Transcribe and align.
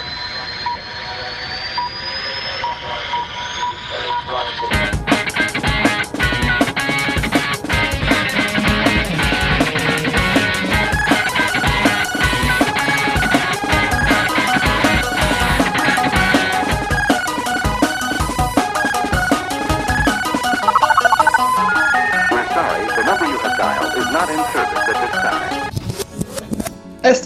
Esto 0.00 0.21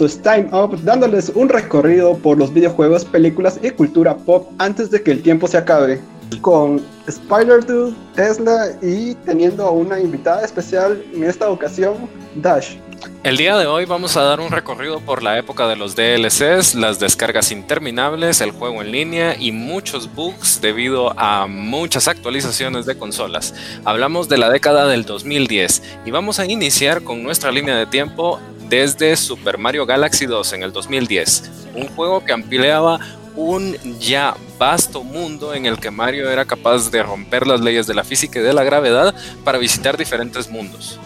es 0.05 0.21
Time 0.21 0.49
Up, 0.51 0.79
dándoles 0.83 1.29
un 1.35 1.49
recorrido 1.49 2.17
por 2.17 2.37
los 2.37 2.53
videojuegos, 2.53 3.05
películas 3.05 3.59
y 3.61 3.69
cultura 3.71 4.15
pop 4.15 4.47
antes 4.57 4.91
de 4.91 5.01
que 5.01 5.11
el 5.11 5.21
tiempo 5.21 5.47
se 5.47 5.57
acabe. 5.57 5.99
Con 6.41 6.81
Spider-Dude, 7.07 7.95
Tesla 8.15 8.67
y 8.81 9.15
teniendo 9.25 9.65
a 9.65 9.71
una 9.71 9.99
invitada 9.99 10.43
especial 10.43 11.01
en 11.13 11.23
esta 11.23 11.49
ocasión, 11.49 11.95
Dash. 12.35 12.75
El 13.23 13.37
día 13.37 13.57
de 13.57 13.65
hoy 13.65 13.85
vamos 13.85 14.15
a 14.15 14.21
dar 14.21 14.39
un 14.39 14.51
recorrido 14.51 14.99
por 15.01 15.21
la 15.21 15.37
época 15.37 15.67
de 15.67 15.75
los 15.75 15.95
DLCs, 15.95 16.75
las 16.75 16.99
descargas 16.99 17.51
interminables, 17.51 18.41
el 18.41 18.51
juego 18.51 18.81
en 18.81 18.91
línea 18.91 19.35
y 19.37 19.51
muchos 19.51 20.13
bugs 20.13 20.61
debido 20.61 21.13
a 21.19 21.47
muchas 21.47 22.07
actualizaciones 22.07 22.85
de 22.85 22.97
consolas. 22.97 23.53
Hablamos 23.85 24.29
de 24.29 24.37
la 24.37 24.49
década 24.49 24.87
del 24.87 25.05
2010 25.05 25.83
y 26.05 26.11
vamos 26.11 26.39
a 26.39 26.45
iniciar 26.45 27.03
con 27.03 27.23
nuestra 27.23 27.51
línea 27.51 27.75
de 27.75 27.85
tiempo 27.85 28.39
desde 28.69 29.15
Super 29.15 29.57
Mario 29.57 29.85
Galaxy 29.85 30.25
2 30.25 30.53
en 30.53 30.63
el 30.63 30.71
2010, 30.71 31.51
un 31.75 31.87
juego 31.89 32.23
que 32.23 32.33
ampliaba 32.33 32.99
un 33.35 33.75
ya 33.99 34.35
vasto 34.57 35.03
mundo 35.03 35.53
en 35.53 35.65
el 35.65 35.77
que 35.79 35.91
Mario 35.91 36.29
era 36.29 36.43
capaz 36.45 36.89
de 36.89 37.03
romper 37.03 37.45
las 37.45 37.61
leyes 37.61 37.85
de 37.87 37.93
la 37.93 38.03
física 38.03 38.39
y 38.39 38.43
de 38.43 38.53
la 38.53 38.63
gravedad 38.63 39.13
para 39.43 39.57
visitar 39.57 39.95
diferentes 39.95 40.49
mundos. 40.49 40.99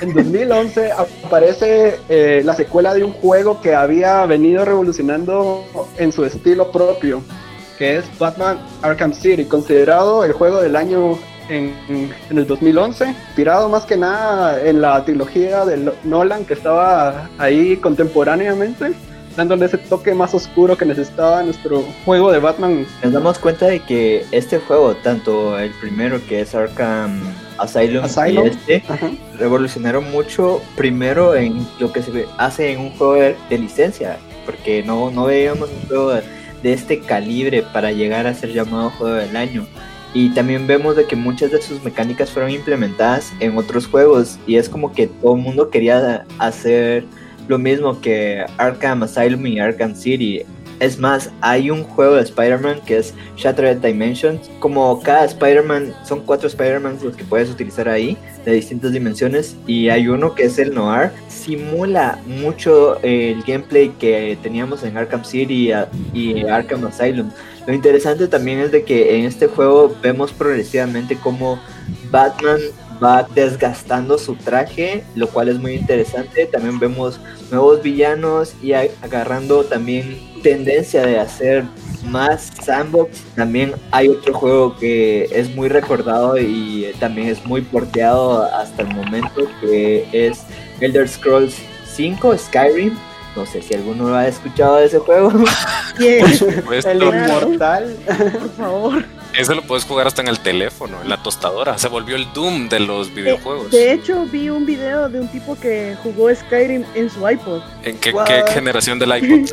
En 0.00 0.14
2011 0.14 0.92
aparece 0.92 1.98
eh, 2.08 2.42
la 2.44 2.54
secuela 2.54 2.94
de 2.94 3.04
un 3.04 3.12
juego 3.12 3.60
que 3.60 3.74
había 3.74 4.24
venido 4.26 4.64
revolucionando 4.64 5.64
en 5.98 6.10
su 6.10 6.24
estilo 6.24 6.72
propio, 6.72 7.22
que 7.78 7.98
es 7.98 8.18
Batman 8.18 8.58
Arkham 8.80 9.12
City, 9.12 9.44
considerado 9.44 10.24
el 10.24 10.32
juego 10.32 10.60
del 10.60 10.74
año 10.74 11.18
en, 11.52 11.74
en, 12.30 12.38
el 12.38 12.46
2011, 12.46 13.08
inspirado 13.08 13.68
más 13.68 13.84
que 13.84 13.96
nada 13.96 14.62
en 14.64 14.80
la 14.80 15.04
trilogía 15.04 15.64
de 15.64 15.92
Nolan 16.04 16.44
que 16.44 16.54
estaba 16.54 17.28
ahí 17.38 17.76
contemporáneamente 17.76 18.92
dándole 19.36 19.66
ese 19.66 19.78
toque 19.78 20.14
más 20.14 20.34
oscuro 20.34 20.76
que 20.76 20.84
necesitaba 20.84 21.42
nuestro 21.42 21.84
juego 22.04 22.30
de 22.32 22.38
Batman. 22.38 22.86
Nos 23.02 23.12
damos 23.12 23.38
cuenta 23.38 23.66
de 23.66 23.80
que 23.80 24.24
este 24.30 24.58
juego, 24.58 24.94
tanto 24.96 25.58
el 25.58 25.70
primero 25.80 26.20
que 26.26 26.40
es 26.40 26.54
Arkham 26.54 27.20
Asylum, 27.58 28.04
y 28.04 28.36
este, 28.46 28.82
revolucionaron 29.38 30.10
mucho 30.10 30.60
primero 30.76 31.34
en 31.34 31.66
lo 31.78 31.92
que 31.92 32.02
se 32.02 32.26
hace 32.38 32.72
en 32.72 32.80
un 32.80 32.90
juego 32.92 33.14
de, 33.14 33.58
licencia, 33.58 34.18
porque 34.44 34.82
no, 34.82 35.10
no 35.10 35.24
veíamos 35.24 35.70
un 35.70 35.88
juego 35.88 36.10
de, 36.10 36.22
de 36.62 36.72
este 36.72 37.00
calibre 37.00 37.62
para 37.62 37.92
llegar 37.92 38.26
a 38.26 38.34
ser 38.34 38.52
llamado 38.52 38.90
juego 38.90 39.14
del 39.14 39.36
año. 39.36 39.66
Y 40.14 40.30
también 40.30 40.66
vemos 40.66 40.96
de 40.96 41.06
que 41.06 41.16
muchas 41.16 41.50
de 41.50 41.62
sus 41.62 41.82
mecánicas 41.82 42.30
fueron 42.30 42.50
implementadas 42.50 43.32
en 43.40 43.56
otros 43.56 43.86
juegos 43.86 44.38
y 44.46 44.56
es 44.56 44.68
como 44.68 44.92
que 44.92 45.06
todo 45.06 45.36
el 45.36 45.42
mundo 45.42 45.70
quería 45.70 46.26
hacer 46.38 47.04
lo 47.48 47.58
mismo 47.58 48.00
que 48.00 48.44
Arkham 48.58 49.02
Asylum 49.02 49.46
y 49.46 49.58
Arkham 49.58 49.94
City. 49.94 50.42
Es 50.82 50.98
más, 50.98 51.30
hay 51.42 51.70
un 51.70 51.84
juego 51.84 52.16
de 52.16 52.22
Spider-Man 52.22 52.80
que 52.84 52.96
es 52.96 53.14
Shattered 53.36 53.76
Dimensions. 53.76 54.50
Como 54.58 55.00
cada 55.00 55.24
Spider-Man, 55.26 55.94
son 56.04 56.22
cuatro 56.22 56.48
Spider-Man 56.48 56.98
los 57.04 57.14
que 57.14 57.22
puedes 57.22 57.48
utilizar 57.48 57.88
ahí, 57.88 58.16
de 58.44 58.54
distintas 58.54 58.90
dimensiones. 58.90 59.54
Y 59.68 59.90
hay 59.90 60.08
uno 60.08 60.34
que 60.34 60.42
es 60.42 60.58
el 60.58 60.74
Noir. 60.74 61.12
Simula 61.28 62.18
mucho 62.26 63.00
el 63.02 63.44
gameplay 63.44 63.90
que 63.90 64.36
teníamos 64.42 64.82
en 64.82 64.96
Arkham 64.96 65.24
City 65.24 65.72
y 66.12 66.42
Arkham 66.46 66.84
Asylum. 66.84 67.30
Lo 67.64 67.72
interesante 67.72 68.26
también 68.26 68.58
es 68.58 68.72
de 68.72 68.82
que 68.82 69.16
en 69.16 69.26
este 69.26 69.46
juego 69.46 69.94
vemos 70.02 70.32
progresivamente 70.32 71.16
cómo 71.16 71.60
Batman 72.10 72.58
va 73.02 73.26
desgastando 73.34 74.18
su 74.18 74.34
traje, 74.36 75.04
lo 75.14 75.28
cual 75.28 75.48
es 75.48 75.58
muy 75.58 75.74
interesante. 75.74 76.46
También 76.46 76.78
vemos 76.78 77.20
nuevos 77.50 77.82
villanos 77.82 78.54
y 78.62 78.72
agarrando 78.72 79.64
también 79.64 80.20
tendencia 80.42 81.04
de 81.04 81.18
hacer 81.18 81.64
más 82.06 82.52
sandbox. 82.62 83.22
También 83.34 83.74
hay 83.90 84.08
otro 84.08 84.34
juego 84.34 84.76
que 84.76 85.24
es 85.32 85.54
muy 85.54 85.68
recordado 85.68 86.38
y 86.38 86.92
también 87.00 87.28
es 87.28 87.44
muy 87.46 87.62
porteado 87.62 88.42
hasta 88.42 88.82
el 88.82 88.94
momento, 88.94 89.46
que 89.60 90.06
es 90.12 90.42
Elder 90.80 91.08
Scrolls 91.08 91.56
5 91.94 92.38
Skyrim 92.38 92.96
no 93.34 93.46
sé 93.46 93.62
si 93.62 93.74
alguno 93.74 94.08
lo 94.08 94.14
ha 94.14 94.28
escuchado 94.28 94.76
de 94.76 94.86
ese 94.86 94.98
juego. 94.98 95.32
¿Quién? 95.96 96.26
El 96.84 97.02
inmortal. 97.02 97.96
Por 98.06 98.50
favor. 98.50 99.04
Ese 99.38 99.54
lo 99.54 99.62
puedes 99.62 99.84
jugar 99.84 100.06
hasta 100.06 100.22
en 100.22 100.28
el 100.28 100.40
teléfono, 100.40 101.00
en 101.02 101.08
la 101.08 101.22
tostadora. 101.22 101.78
Se 101.78 101.88
volvió 101.88 102.16
el 102.16 102.32
Doom 102.32 102.68
de 102.68 102.80
los 102.80 103.14
videojuegos. 103.14 103.70
De, 103.70 103.92
hecho, 103.92 104.26
vi 104.26 104.50
un 104.50 104.66
video 104.66 105.08
de 105.08 105.20
un 105.20 105.28
tipo 105.28 105.58
que 105.58 105.96
jugó 106.02 106.34
Skyrim 106.34 106.84
en 106.94 107.10
su 107.10 107.28
iPod. 107.28 107.62
¿En 107.82 107.98
qué, 107.98 108.12
generación 108.52 108.98
del 108.98 109.16
iPod? 109.16 109.50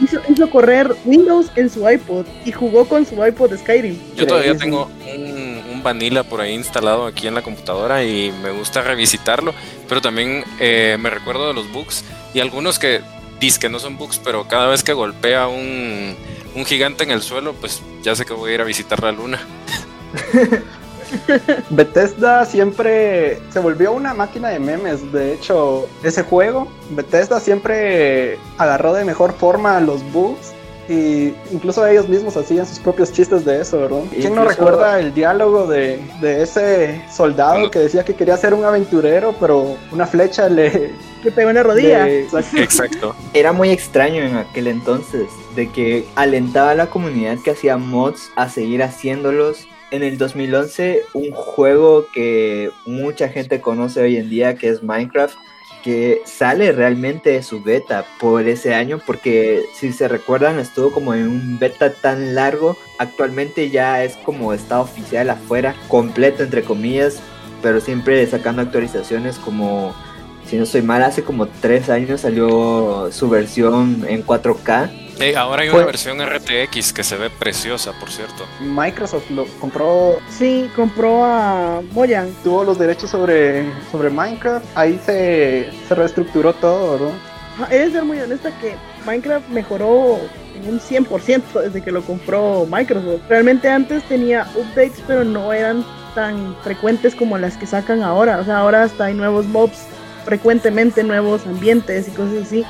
hizo, 0.30 0.50
correr 0.50 0.94
Windows 1.04 1.50
en 1.56 1.70
su 1.70 1.88
iPod 1.88 2.26
y 2.44 2.52
jugó 2.52 2.84
con 2.86 3.06
su 3.06 3.24
iPod 3.24 3.56
Skyrim. 3.56 3.98
Yo 4.16 4.26
todavía 4.26 4.56
tengo 4.56 4.90
un, 5.14 5.62
un, 5.70 5.82
Vanilla 5.82 6.22
por 6.22 6.40
ahí 6.40 6.54
instalado 6.54 7.06
aquí 7.06 7.26
en 7.26 7.34
la 7.34 7.42
computadora 7.42 8.04
y 8.04 8.32
me 8.42 8.50
gusta 8.50 8.82
revisitarlo, 8.82 9.54
pero 9.88 10.00
también 10.00 10.44
eh, 10.58 10.96
me 10.98 11.10
recuerdo 11.10 11.48
de 11.48 11.54
los 11.54 11.70
bugs 11.72 12.04
y 12.32 12.40
algunos 12.40 12.78
que 12.78 13.02
que 13.60 13.68
no 13.68 13.78
son 13.78 13.98
bugs, 13.98 14.18
pero 14.24 14.48
cada 14.48 14.68
vez 14.68 14.82
que 14.82 14.94
golpea 14.94 15.48
un, 15.48 16.16
un 16.54 16.64
gigante 16.64 17.04
en 17.04 17.10
el 17.10 17.22
suelo, 17.22 17.54
pues 17.54 17.82
ya 18.02 18.14
sé 18.14 18.24
que 18.24 18.32
voy 18.32 18.52
a 18.52 18.54
ir 18.54 18.60
a 18.60 18.64
visitar 18.64 19.02
la 19.02 19.12
luna. 19.12 19.40
Bethesda 21.70 22.44
siempre 22.44 23.40
se 23.50 23.60
volvió 23.60 23.92
una 23.92 24.14
máquina 24.14 24.48
de 24.48 24.58
memes. 24.58 25.12
De 25.12 25.34
hecho, 25.34 25.88
ese 26.02 26.22
juego, 26.22 26.68
Bethesda 26.90 27.40
siempre 27.40 28.38
agarró 28.58 28.94
de 28.94 29.04
mejor 29.04 29.32
forma 29.34 29.80
los 29.80 30.02
bugs 30.12 30.52
y 30.88 31.34
incluso 31.50 31.86
ellos 31.86 32.08
mismos 32.08 32.36
hacían 32.36 32.66
sus 32.66 32.78
propios 32.78 33.12
chistes 33.12 33.44
de 33.44 33.60
eso, 33.60 33.80
¿verdad? 33.80 34.02
¿Quién 34.10 34.34
no 34.34 34.44
recuerda 34.44 35.00
el 35.00 35.14
diálogo 35.14 35.66
de, 35.66 35.98
de 36.20 36.42
ese 36.42 37.02
soldado 37.10 37.70
que 37.70 37.78
decía 37.78 38.04
que 38.04 38.14
quería 38.14 38.36
ser 38.36 38.52
un 38.52 38.64
aventurero, 38.64 39.34
pero 39.40 39.76
una 39.92 40.06
flecha 40.06 40.48
le... 40.48 40.92
Le 41.24 41.32
pegó 41.32 41.50
en 41.50 41.56
la 41.56 41.62
rodilla. 41.62 42.06
Exacto. 42.08 43.16
Era 43.32 43.52
muy 43.52 43.70
extraño 43.70 44.22
en 44.22 44.36
aquel 44.36 44.66
entonces, 44.66 45.28
de 45.56 45.70
que 45.70 46.04
alentaba 46.14 46.72
a 46.72 46.74
la 46.74 46.86
comunidad 46.86 47.38
que 47.42 47.50
hacía 47.50 47.76
mods 47.76 48.30
a 48.36 48.48
seguir 48.48 48.82
haciéndolos 48.82 49.66
en 49.90 50.02
el 50.02 50.18
2011 50.18 51.04
un 51.14 51.30
juego 51.30 52.06
que 52.12 52.70
mucha 52.84 53.28
gente 53.28 53.60
conoce 53.60 54.02
hoy 54.02 54.16
en 54.16 54.28
día 54.28 54.56
que 54.56 54.68
es 54.68 54.82
Minecraft 54.82 55.36
que 55.84 56.22
sale 56.24 56.72
realmente 56.72 57.30
de 57.30 57.42
su 57.42 57.62
beta 57.62 58.06
por 58.18 58.48
ese 58.48 58.74
año, 58.74 59.00
porque 59.04 59.66
si 59.74 59.92
se 59.92 60.08
recuerdan 60.08 60.58
estuvo 60.58 60.90
como 60.90 61.12
en 61.12 61.28
un 61.28 61.58
beta 61.58 61.92
tan 61.92 62.34
largo, 62.34 62.78
actualmente 62.98 63.68
ya 63.68 64.02
es 64.02 64.16
como 64.16 64.54
está 64.54 64.80
oficial 64.80 65.28
afuera, 65.28 65.76
completo 65.88 66.42
entre 66.42 66.62
comillas, 66.62 67.20
pero 67.60 67.82
siempre 67.82 68.26
sacando 68.26 68.62
actualizaciones 68.62 69.38
como, 69.38 69.94
si 70.54 70.60
no 70.60 70.66
soy 70.66 70.82
mal, 70.82 71.02
hace 71.02 71.24
como 71.24 71.48
tres 71.48 71.90
años 71.90 72.20
salió 72.20 73.08
su 73.10 73.28
versión 73.28 74.06
en 74.08 74.24
4K 74.24 75.04
ahora 75.36 75.62
hay 75.62 75.68
una 75.68 75.84
versión 75.84 76.18
RTX 76.24 76.92
que 76.92 77.02
se 77.02 77.16
ve 77.16 77.28
preciosa, 77.30 77.92
por 77.98 78.10
cierto. 78.10 78.46
Microsoft 78.60 79.30
lo 79.30 79.46
compró. 79.60 80.18
Sí, 80.28 80.70
compró 80.76 81.24
a 81.24 81.82
Mojang. 81.92 82.30
Tuvo 82.42 82.62
los 82.64 82.78
derechos 82.78 83.10
sobre, 83.10 83.64
sobre 83.90 84.10
Minecraft. 84.10 84.64
Ahí 84.76 85.00
se, 85.04 85.70
se 85.88 85.94
reestructuró 85.94 86.52
todo, 86.54 87.10
¿no? 87.58 87.66
He 87.68 87.78
de 87.78 87.90
ser 87.92 88.04
muy 88.04 88.20
honesta 88.20 88.50
que 88.60 88.74
Minecraft 89.06 89.48
mejoró 89.48 90.18
en 90.56 90.68
un 90.68 90.80
100% 90.80 91.42
desde 91.62 91.82
que 91.82 91.90
lo 91.90 92.02
compró 92.02 92.66
Microsoft. 92.70 93.22
Realmente 93.28 93.68
antes 93.68 94.02
tenía 94.04 94.46
updates, 94.54 95.02
pero 95.06 95.24
no 95.24 95.52
eran 95.52 95.84
tan 96.14 96.56
frecuentes 96.62 97.14
como 97.14 97.38
las 97.38 97.56
que 97.56 97.66
sacan 97.66 98.02
ahora. 98.02 98.38
O 98.38 98.44
sea, 98.44 98.58
ahora 98.58 98.84
hasta 98.84 99.06
hay 99.06 99.14
nuevos 99.14 99.46
mobs 99.46 99.86
frecuentemente, 100.24 101.02
nuevos 101.02 101.46
ambientes 101.46 102.08
y 102.08 102.10
cosas 102.12 102.46
así 102.46 102.64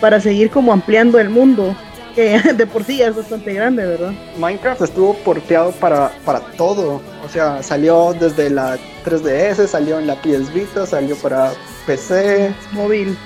para 0.00 0.20
seguir 0.20 0.50
como 0.50 0.72
ampliando 0.72 1.18
el 1.18 1.30
mundo, 1.30 1.74
que 2.14 2.38
de 2.56 2.66
por 2.66 2.84
sí 2.84 3.00
es 3.00 3.14
bastante 3.16 3.52
grande, 3.52 3.86
¿verdad? 3.86 4.12
Minecraft 4.38 4.82
estuvo 4.82 5.14
porteado 5.18 5.72
para, 5.72 6.12
para 6.24 6.40
todo, 6.40 7.00
o 7.24 7.28
sea, 7.28 7.62
salió 7.62 8.14
desde 8.18 8.50
la 8.50 8.78
3DS, 9.04 9.66
salió 9.66 9.98
en 9.98 10.06
la 10.06 10.16
PS 10.16 10.52
Vita, 10.52 10.86
salió 10.86 11.16
para 11.16 11.52
PC. 11.86 12.52
Móvil. 12.72 13.16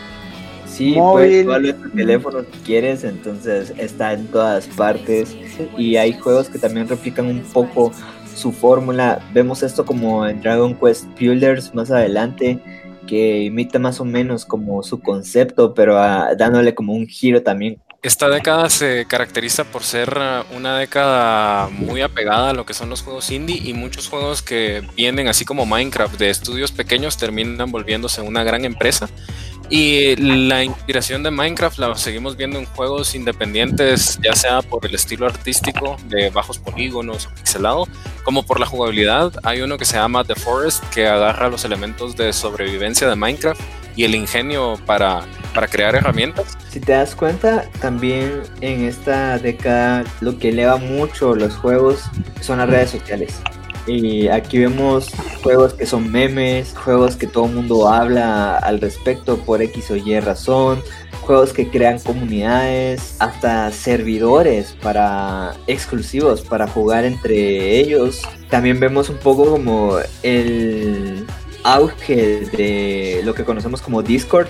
Sí, 0.67 0.95
móvil. 0.95 1.47
puedes 1.47 1.81
tu 1.81 1.91
teléfono 1.91 2.41
si 2.41 2.59
quieres, 2.61 3.03
entonces 3.03 3.73
está 3.79 4.13
en 4.13 4.27
todas 4.29 4.67
partes. 4.67 5.37
Y 5.77 5.97
hay 5.97 6.13
juegos 6.13 6.49
que 6.49 6.59
también 6.59 6.87
replican 6.87 7.27
un 7.27 7.41
poco 7.41 7.91
su 8.35 8.53
fórmula. 8.53 9.21
Vemos 9.33 9.63
esto 9.63 9.85
como 9.85 10.27
en 10.27 10.41
Dragon 10.41 10.75
Quest 10.75 11.07
Builders 11.19 11.75
más 11.75 11.91
adelante, 11.91 12.61
que 13.09 13.43
imita 13.43 13.81
más 13.81 14.01
o 14.01 14.05
menos 14.05 14.45
como 14.45 14.85
su 14.85 15.01
concepto, 15.01 15.75
pero 15.75 15.99
ah, 15.99 16.35
dándole 16.37 16.75
como 16.77 16.93
un 16.93 17.09
giro 17.09 17.43
también 17.43 17.81
esta 18.01 18.29
década 18.29 18.71
se 18.71 19.07
caracteriza 19.07 19.65
por 19.65 19.83
ser 19.83 20.17
uh, 20.17 20.57
una 20.57 20.79
década 20.79 21.69
muy 21.69 22.01
apegada 22.01 22.51
a 22.51 22.53
lo 22.53 22.65
que 22.65 22.75
son 22.75 22.91
los 22.91 23.03
juegos 23.03 23.31
indie 23.31 23.61
y 23.65 23.75
muchos 23.75 24.09
juegos 24.09 24.41
que 24.41 24.83
vienen 24.95 25.27
así 25.27 25.45
como 25.45 25.67
Minecraft 25.67 26.17
de 26.17 26.31
estudios 26.31 26.71
pequeños 26.71 27.17
terminan 27.17 27.71
volviéndose 27.73 28.21
una 28.21 28.45
gran 28.45 28.65
empresa. 28.65 29.09
Y 29.71 30.17
la 30.17 30.65
inspiración 30.65 31.23
de 31.23 31.31
Minecraft 31.31 31.79
la 31.79 31.95
seguimos 31.97 32.37
viendo 32.37 32.59
en 32.59 32.65
juegos 32.65 33.15
independientes, 33.15 34.19
ya 34.23 34.35
sea 34.35 34.63
por 34.63 34.87
el 34.87 34.95
estilo 34.95 35.27
artístico 35.27 35.99
de 36.05 36.31
bajos 36.31 36.59
polígonos 36.59 37.27
o 37.27 37.35
pixelado, 37.35 37.87
como 38.23 38.45
por 38.45 38.61
la 38.61 38.67
jugabilidad. 38.67 39.31
Hay 39.43 39.61
uno 39.61 39.77
que 39.77 39.85
se 39.85 39.97
llama 39.97 40.25
The 40.25 40.37
Forest 40.37 40.83
que 40.85 41.07
agarra 41.07 41.51
los 41.51 41.67
elementos 41.67 42.17
de 42.17 42.33
sobrevivencia 42.33 43.09
de 43.09 43.17
Minecraft 43.17 43.61
y 43.95 44.05
el 44.05 44.15
ingenio 44.15 44.81
para, 44.87 45.27
para 45.55 45.67
crear 45.67 45.95
herramientas. 45.95 46.57
Si 46.71 46.81
te 46.81 46.93
das 46.93 47.15
cuenta, 47.15 47.65
también 47.81 48.43
en 48.61 48.85
esta 48.85 49.39
década 49.39 50.05
lo 50.21 50.39
que 50.39 50.51
eleva 50.51 50.77
mucho 50.77 51.35
los 51.35 51.55
juegos 51.55 52.05
son 52.41 52.59
las 52.59 52.69
redes 52.69 52.91
sociales. 52.91 53.41
Y 53.87 54.29
aquí 54.29 54.59
vemos 54.59 55.11
juegos 55.43 55.73
que 55.73 55.87
son 55.87 56.11
memes, 56.11 56.75
juegos 56.77 57.17
que 57.17 57.27
todo 57.27 57.47
el 57.47 57.55
mundo 57.55 57.89
habla 57.89 58.59
al 58.59 58.81
respecto 58.81 59.39
por 59.39 59.63
X 59.63 59.91
o 59.91 59.97
Y 59.97 60.21
razón, 60.21 60.83
juegos 61.23 61.55
que 61.55 61.69
crean 61.69 61.99
comunidades, 61.99 63.17
hasta 63.19 63.71
servidores 63.71 64.75
para 64.83 65.55
exclusivos 65.67 66.43
para 66.43 66.67
jugar 66.67 67.07
entre 67.07 67.79
ellos. 67.79 68.23
También 68.51 68.79
vemos 68.79 69.09
un 69.09 69.17
poco 69.17 69.51
como 69.51 69.97
el 70.23 71.27
auge 71.65 72.47
de 72.53 73.23
lo 73.25 73.35
que 73.35 73.45
conocemos 73.45 73.81
como 73.81 74.03
Discord, 74.03 74.49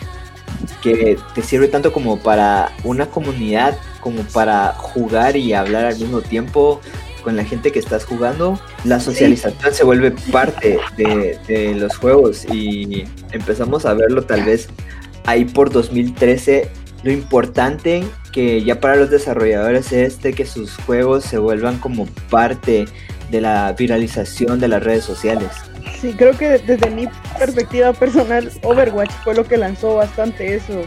que 0.83 1.19
te 1.35 1.43
sirve 1.43 1.69
tanto 1.69 1.93
como 1.93 2.19
para 2.19 2.73
una 2.85 3.07
comunidad, 3.07 3.79
como 4.01 4.23
para 4.23 4.73
jugar 4.75 5.37
y 5.37 5.53
hablar 5.53 5.85
al 5.85 5.99
mismo 5.99 6.21
tiempo 6.21 6.81
con 7.23 7.37
la 7.37 7.45
gente 7.45 7.73
que 7.73 7.79
estás 7.79 8.05
jugando. 8.05 8.61
La 8.85 9.01
socialización 9.01 9.75
se 9.75 9.85
vuelve 9.85 10.13
parte 10.33 10.79
de, 10.97 11.39
de 11.47 11.75
los 11.75 11.97
juegos 11.97 12.45
y 12.45 13.05
empezamos 13.33 13.85
a 13.87 13.95
verlo 13.95 14.23
tal 14.23 14.45
vez 14.45 14.69
ahí 15.27 15.45
por 15.45 15.71
2013 15.71 16.71
lo 17.03 17.13
importante 17.13 18.05
que 18.33 18.65
ya 18.65 18.81
para 18.81 18.97
los 18.97 19.11
desarrolladores 19.11 19.93
es 19.93 20.15
este 20.15 20.33
que 20.33 20.45
sus 20.45 20.77
juegos 20.79 21.25
se 21.25 21.39
vuelvan 21.39 21.79
como 21.79 22.07
parte 22.31 22.87
de 23.31 23.41
la 23.41 23.73
viralización 23.73 24.59
de 24.59 24.69
las 24.69 24.83
redes 24.83 25.05
sociales. 25.05 25.49
Sí, 26.01 26.15
creo 26.17 26.37
que 26.37 26.59
desde 26.59 26.91
mi 26.91 27.09
perspectiva 27.39 27.93
personal, 27.93 28.51
Overwatch 28.63 29.11
fue 29.25 29.35
lo 29.35 29.45
que 29.45 29.57
lanzó 29.57 29.97
bastante 29.97 30.55
eso. 30.55 30.83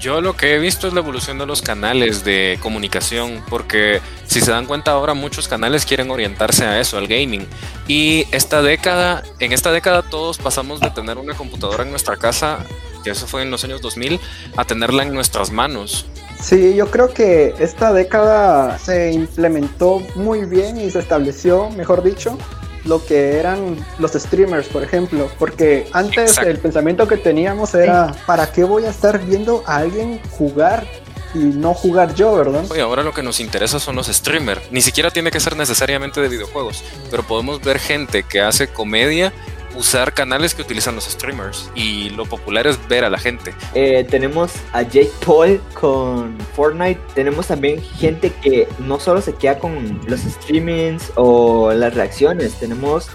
Yo 0.00 0.20
lo 0.20 0.36
que 0.36 0.54
he 0.54 0.58
visto 0.58 0.88
es 0.88 0.94
la 0.94 1.00
evolución 1.00 1.38
de 1.38 1.44
los 1.44 1.60
canales 1.60 2.24
de 2.24 2.58
comunicación, 2.62 3.42
porque 3.50 4.00
si 4.26 4.40
se 4.40 4.50
dan 4.50 4.64
cuenta 4.64 4.92
ahora 4.92 5.12
muchos 5.12 5.48
canales 5.48 5.84
quieren 5.84 6.10
orientarse 6.10 6.64
a 6.64 6.80
eso, 6.80 6.96
al 6.96 7.06
gaming. 7.06 7.46
Y 7.86 8.26
esta 8.32 8.62
década, 8.62 9.22
en 9.38 9.52
esta 9.52 9.72
década 9.72 10.02
todos 10.02 10.38
pasamos 10.38 10.80
de 10.80 10.90
tener 10.90 11.18
una 11.18 11.34
computadora 11.34 11.82
en 11.82 11.90
nuestra 11.90 12.16
casa, 12.16 12.60
que 13.04 13.10
eso 13.10 13.26
fue 13.26 13.42
en 13.42 13.50
los 13.50 13.64
años 13.64 13.82
2000, 13.82 14.18
a 14.56 14.64
tenerla 14.64 15.02
en 15.02 15.12
nuestras 15.12 15.50
manos. 15.50 16.06
Sí, 16.40 16.74
yo 16.74 16.90
creo 16.90 17.12
que 17.12 17.54
esta 17.58 17.92
década 17.92 18.78
se 18.78 19.12
implementó 19.12 20.00
muy 20.14 20.44
bien 20.44 20.80
y 20.80 20.90
se 20.90 21.00
estableció, 21.00 21.70
mejor 21.70 22.02
dicho, 22.02 22.38
lo 22.86 23.04
que 23.04 23.38
eran 23.38 23.76
los 23.98 24.12
streamers, 24.12 24.68
por 24.68 24.82
ejemplo, 24.82 25.28
porque 25.38 25.88
antes 25.92 26.38
el 26.38 26.58
pensamiento 26.58 27.06
que 27.06 27.16
teníamos 27.16 27.74
era, 27.74 28.14
¿para 28.26 28.50
qué 28.50 28.64
voy 28.64 28.84
a 28.84 28.90
estar 28.90 29.24
viendo 29.24 29.62
a 29.66 29.76
alguien 29.76 30.20
jugar 30.30 30.86
y 31.34 31.38
no 31.38 31.74
jugar 31.74 32.14
yo, 32.14 32.34
¿verdad? 32.34 32.64
Y 32.74 32.80
ahora 32.80 33.02
lo 33.02 33.12
que 33.12 33.22
nos 33.22 33.40
interesa 33.40 33.78
son 33.78 33.96
los 33.96 34.06
streamers. 34.06 34.62
Ni 34.70 34.80
siquiera 34.80 35.10
tiene 35.10 35.30
que 35.30 35.40
ser 35.40 35.56
necesariamente 35.56 36.20
de 36.20 36.28
videojuegos, 36.28 36.82
pero 37.10 37.22
podemos 37.22 37.60
ver 37.60 37.78
gente 37.78 38.22
que 38.22 38.40
hace 38.40 38.68
comedia 38.68 39.32
usar 39.76 40.12
canales 40.14 40.54
que 40.54 40.62
utilizan 40.62 40.94
los 40.94 41.04
streamers 41.04 41.70
y 41.74 42.10
lo 42.10 42.24
popular 42.24 42.66
es 42.66 42.78
ver 42.88 43.04
a 43.04 43.10
la 43.10 43.18
gente. 43.18 43.54
Eh, 43.74 44.06
tenemos 44.08 44.52
a 44.72 44.82
Jake 44.82 45.10
Paul 45.24 45.60
con 45.74 46.36
Fortnite, 46.54 47.00
tenemos 47.14 47.46
también 47.48 47.82
gente 47.82 48.32
que 48.42 48.66
no 48.78 48.98
solo 48.98 49.20
se 49.20 49.34
queda 49.34 49.58
con 49.58 50.00
los 50.06 50.20
streamings 50.20 51.12
o 51.16 51.72
las 51.72 51.94
reacciones, 51.94 52.54
tenemos 52.54 53.08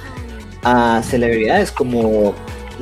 a 0.64 1.02
celebridades 1.04 1.72
como 1.72 2.36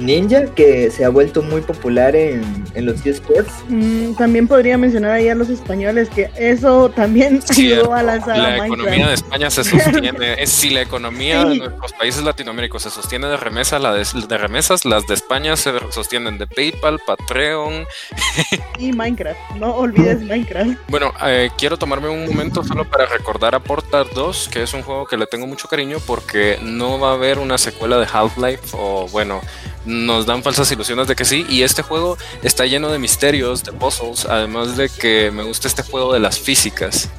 Ninja, 0.05 0.45
que 0.55 0.89
se 0.91 1.05
ha 1.05 1.09
vuelto 1.09 1.41
muy 1.41 1.61
popular 1.61 2.15
en, 2.15 2.43
los 2.75 3.05
eSports. 3.05 3.51
Mm, 3.67 4.13
también 4.13 4.47
podría 4.47 4.77
mencionar 4.77 5.11
ahí 5.11 5.27
a 5.27 5.35
los 5.35 5.49
españoles, 5.49 6.09
que 6.09 6.29
eso 6.37 6.89
también 6.89 7.41
ayudó 7.49 7.93
a 7.93 8.03
lanzar 8.03 8.37
La 8.37 8.65
economía 8.65 9.07
de 9.07 9.13
España 9.13 9.49
se 9.49 9.63
sostiene, 9.65 10.41
es 10.41 10.49
si 10.49 10.69
la 10.69 10.81
economía 10.81 11.43
de 11.45 11.57
nuestros 11.57 11.93
países 11.93 12.23
latinoaméricos 12.23 12.83
se 12.83 12.89
sostiene 12.89 13.27
de 13.27 13.37
remesas, 13.37 13.81
la 13.81 13.93
de, 13.93 14.37
remesas, 14.37 14.85
las 14.85 15.05
de 15.07 15.13
España 15.13 15.55
se 15.55 15.71
sostienen 15.91 16.37
de 16.37 16.47
PayPal, 16.47 16.99
Patreon. 17.05 17.85
y 18.77 18.91
Minecraft, 18.93 19.39
no 19.55 19.75
olvides 19.75 20.21
Minecraft. 20.21 20.77
Bueno, 20.87 21.13
eh, 21.25 21.49
quiero 21.57 21.77
tomarme 21.77 22.09
un 22.09 22.25
momento 22.25 22.63
solo 22.63 22.85
para 22.85 23.05
recordar 23.05 23.55
a 23.55 23.59
Portal 23.59 24.07
2, 24.13 24.49
que 24.51 24.63
es 24.63 24.73
un 24.73 24.83
juego 24.83 25.05
que 25.05 25.17
le 25.17 25.27
tengo 25.27 25.47
mucho 25.47 25.67
cariño 25.67 25.97
porque 26.05 26.59
no 26.61 26.99
va 26.99 27.11
a 27.11 27.13
haber 27.13 27.39
una 27.39 27.57
secuela 27.57 27.97
de 27.97 28.07
Half-Life 28.11 28.69
o 28.73 29.07
bueno, 29.09 29.41
nos 29.89 30.25
dan 30.25 30.43
falsas 30.43 30.71
ilusiones 30.71 31.07
de 31.07 31.15
que 31.15 31.25
sí. 31.25 31.45
Y 31.49 31.63
este 31.63 31.81
juego 31.81 32.17
está 32.43 32.65
lleno 32.65 32.89
de 32.89 32.99
misterios, 32.99 33.63
de 33.63 33.73
puzzles, 33.73 34.25
además 34.25 34.77
de 34.77 34.89
que 34.89 35.31
me 35.31 35.43
gusta 35.43 35.67
este 35.67 35.83
juego 35.83 36.13
de 36.13 36.19
las 36.19 36.39
físicas. 36.39 37.09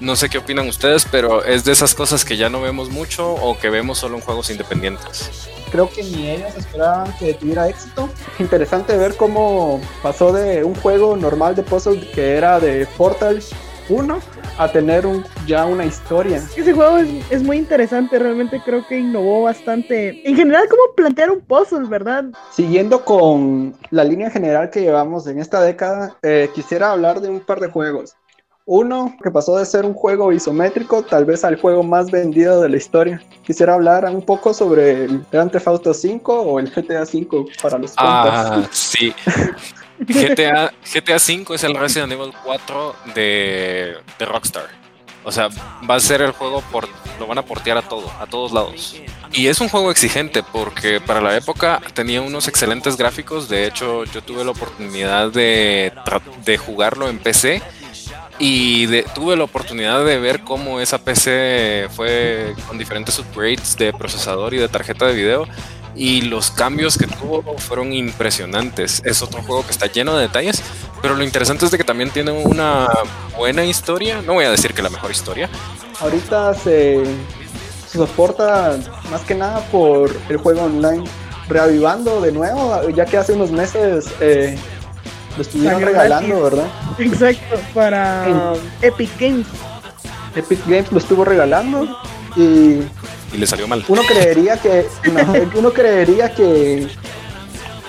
No 0.00 0.14
sé 0.14 0.28
qué 0.28 0.38
opinan 0.38 0.68
ustedes, 0.68 1.06
pero 1.10 1.44
es 1.44 1.64
de 1.64 1.72
esas 1.72 1.94
cosas 1.94 2.24
que 2.24 2.36
ya 2.36 2.48
no 2.48 2.60
vemos 2.60 2.90
mucho 2.90 3.32
o 3.32 3.58
que 3.58 3.70
vemos 3.70 3.98
solo 3.98 4.16
en 4.16 4.22
juegos 4.22 4.50
independientes. 4.50 5.48
Creo 5.72 5.90
que 5.90 6.02
ni 6.04 6.30
ellos 6.30 6.54
esperaban 6.56 7.12
que 7.18 7.34
tuviera 7.34 7.68
éxito. 7.68 8.08
Interesante 8.38 8.96
ver 8.96 9.16
cómo 9.16 9.80
pasó 10.02 10.32
de 10.32 10.62
un 10.62 10.74
juego 10.76 11.16
normal 11.16 11.56
de 11.56 11.62
puzzles 11.62 12.04
que 12.14 12.36
era 12.36 12.60
de 12.60 12.86
Portal 12.96 13.42
1 13.88 14.18
a 14.58 14.72
tener 14.72 15.06
un, 15.06 15.24
ya 15.46 15.66
una 15.66 15.84
historia. 15.84 16.42
Ese 16.56 16.72
juego 16.72 16.98
es, 17.30 17.42
muy 17.42 17.58
interesante, 17.58 18.18
realmente 18.18 18.60
creo 18.64 18.86
que 18.86 18.98
innovó 18.98 19.42
bastante. 19.42 20.28
En 20.28 20.36
general, 20.36 20.66
como 20.68 20.94
plantear 20.94 21.30
un 21.30 21.40
puzzle, 21.40 21.88
¿verdad? 21.88 22.24
Siguiendo 22.50 23.04
con 23.04 23.74
la 23.90 24.04
línea 24.04 24.30
general 24.30 24.70
que 24.70 24.80
llevamos 24.80 25.26
en 25.26 25.38
esta 25.38 25.60
década, 25.60 26.16
eh, 26.22 26.50
quisiera 26.54 26.92
hablar 26.92 27.20
de 27.20 27.28
un 27.28 27.40
par 27.40 27.60
de 27.60 27.68
juegos. 27.68 28.14
Uno 28.68 29.14
que 29.22 29.30
pasó 29.30 29.56
de 29.56 29.64
ser 29.64 29.84
un 29.84 29.94
juego 29.94 30.32
isométrico 30.32 31.04
tal 31.04 31.24
vez 31.24 31.44
al 31.44 31.54
juego 31.60 31.84
más 31.84 32.10
vendido 32.10 32.60
de 32.60 32.68
la 32.68 32.76
historia. 32.76 33.22
Quisiera 33.44 33.74
hablar 33.74 34.04
un 34.06 34.22
poco 34.22 34.52
sobre 34.52 35.04
el 35.04 35.24
Grand 35.30 35.52
Theft 35.52 35.68
Auto 35.68 35.94
5 35.94 36.40
o 36.40 36.58
el 36.58 36.68
GTA 36.68 37.06
5 37.06 37.46
para 37.62 37.78
los 37.78 37.94
Ah, 37.96 38.64
sí. 38.72 39.14
GTA, 39.98 40.72
GTA 40.92 41.18
5 41.18 41.54
es 41.54 41.64
el 41.64 41.74
Resident 41.74 42.12
Evil 42.12 42.32
4 42.44 42.96
de, 43.14 43.96
de, 44.18 44.24
Rockstar. 44.26 44.66
O 45.24 45.32
sea, 45.32 45.48
va 45.88 45.96
a 45.96 46.00
ser 46.00 46.22
el 46.22 46.32
juego 46.32 46.62
por 46.70 46.88
lo 47.18 47.26
van 47.26 47.38
a 47.38 47.42
portear 47.42 47.78
a 47.78 47.82
todo, 47.82 48.10
a 48.20 48.26
todos 48.26 48.52
lados. 48.52 48.96
Y 49.32 49.48
es 49.48 49.60
un 49.60 49.68
juego 49.68 49.90
exigente 49.90 50.42
porque 50.42 51.00
para 51.00 51.20
la 51.20 51.36
época 51.36 51.80
tenía 51.94 52.22
unos 52.22 52.48
excelentes 52.48 52.96
gráficos. 52.96 53.48
De 53.48 53.66
hecho, 53.66 54.04
yo 54.04 54.22
tuve 54.22 54.44
la 54.44 54.52
oportunidad 54.52 55.30
de, 55.30 55.92
de 56.44 56.58
jugarlo 56.58 57.08
en 57.08 57.18
PC 57.18 57.62
y 58.38 58.86
tuve 59.14 59.36
la 59.36 59.44
oportunidad 59.44 60.04
de 60.04 60.18
ver 60.18 60.40
cómo 60.40 60.80
esa 60.80 60.98
PC 60.98 61.88
fue 61.90 62.54
con 62.66 62.78
diferentes 62.78 63.18
upgrades 63.18 63.76
de 63.76 63.92
procesador 63.92 64.52
y 64.54 64.58
de 64.58 64.68
tarjeta 64.68 65.06
de 65.06 65.14
video 65.14 65.48
y 65.96 66.22
los 66.22 66.50
cambios 66.50 66.98
que 66.98 67.06
tuvo 67.06 67.42
fueron 67.58 67.92
impresionantes. 67.92 69.02
Es 69.04 69.22
otro 69.22 69.42
juego 69.42 69.64
que 69.64 69.72
está 69.72 69.86
lleno 69.86 70.14
de 70.16 70.22
detalles, 70.22 70.62
pero 71.02 71.14
lo 71.14 71.24
interesante 71.24 71.64
es 71.64 71.70
de 71.70 71.78
que 71.78 71.84
también 71.84 72.10
tiene 72.10 72.32
una 72.32 72.88
buena 73.36 73.64
historia. 73.64 74.22
No 74.22 74.34
voy 74.34 74.44
a 74.44 74.50
decir 74.50 74.74
que 74.74 74.82
la 74.82 74.90
mejor 74.90 75.10
historia. 75.10 75.48
Ahorita 76.00 76.54
se, 76.54 77.02
soporta 77.90 78.76
más 79.10 79.22
que 79.22 79.34
nada 79.34 79.60
por 79.70 80.14
el 80.28 80.36
juego 80.36 80.64
online, 80.64 81.04
reavivando 81.48 82.20
de 82.20 82.32
nuevo, 82.32 82.88
ya 82.90 83.06
que 83.06 83.16
hace 83.16 83.32
unos 83.32 83.50
meses 83.50 84.08
eh, 84.20 84.58
lo 85.36 85.42
estuvieron 85.42 85.80
regalando, 85.80 86.42
¿verdad? 86.42 86.66
Exacto, 86.98 87.56
para 87.72 88.54
Epic 88.82 89.10
Games. 89.18 89.46
Epic 90.34 90.60
Games 90.66 90.92
lo 90.92 90.98
estuvo 90.98 91.24
regalando 91.24 91.98
y 92.36 92.80
y 93.36 93.40
le 93.40 93.46
salió 93.46 93.68
mal. 93.68 93.84
Uno 93.88 94.02
creería 94.02 94.56
que 94.56 94.86
uno 95.54 95.70
creería 95.72 96.34
que 96.34 96.88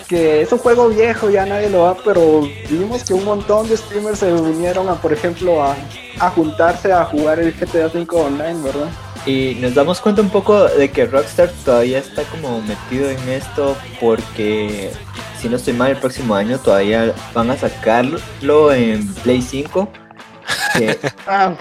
que 0.07 0.41
es 0.41 0.51
un 0.53 0.59
juego 0.59 0.87
viejo, 0.87 1.29
ya 1.29 1.45
nadie 1.45 1.69
lo 1.69 1.81
va, 1.81 1.97
pero 1.97 2.47
vimos 2.69 3.03
que 3.03 3.13
un 3.13 3.25
montón 3.25 3.67
de 3.67 3.75
streamers 3.75 4.19
se 4.19 4.31
unieron 4.31 4.87
a, 4.87 4.95
por 4.95 5.11
ejemplo, 5.11 5.61
a, 5.61 5.75
a 6.19 6.29
juntarse 6.29 6.93
a 6.93 7.03
jugar 7.03 7.39
el 7.39 7.51
GTA 7.51 7.87
V 7.87 8.07
Online, 8.11 8.63
¿verdad? 8.63 8.87
Y 9.25 9.57
nos 9.59 9.75
damos 9.75 9.99
cuenta 9.99 10.21
un 10.21 10.29
poco 10.29 10.63
de 10.63 10.89
que 10.89 11.05
Rockstar 11.05 11.51
todavía 11.65 11.99
está 11.99 12.23
como 12.23 12.61
metido 12.61 13.09
en 13.09 13.19
esto 13.27 13.75
porque 13.99 14.91
si 15.41 15.49
no 15.49 15.57
estoy 15.57 15.73
mal 15.73 15.91
el 15.91 15.97
próximo 15.97 16.33
año 16.33 16.57
todavía 16.57 17.13
van 17.33 17.51
a 17.51 17.57
sacarlo 17.57 18.71
en 18.71 19.05
Play 19.15 19.41
5. 19.41 19.89
Ah, 21.27 21.53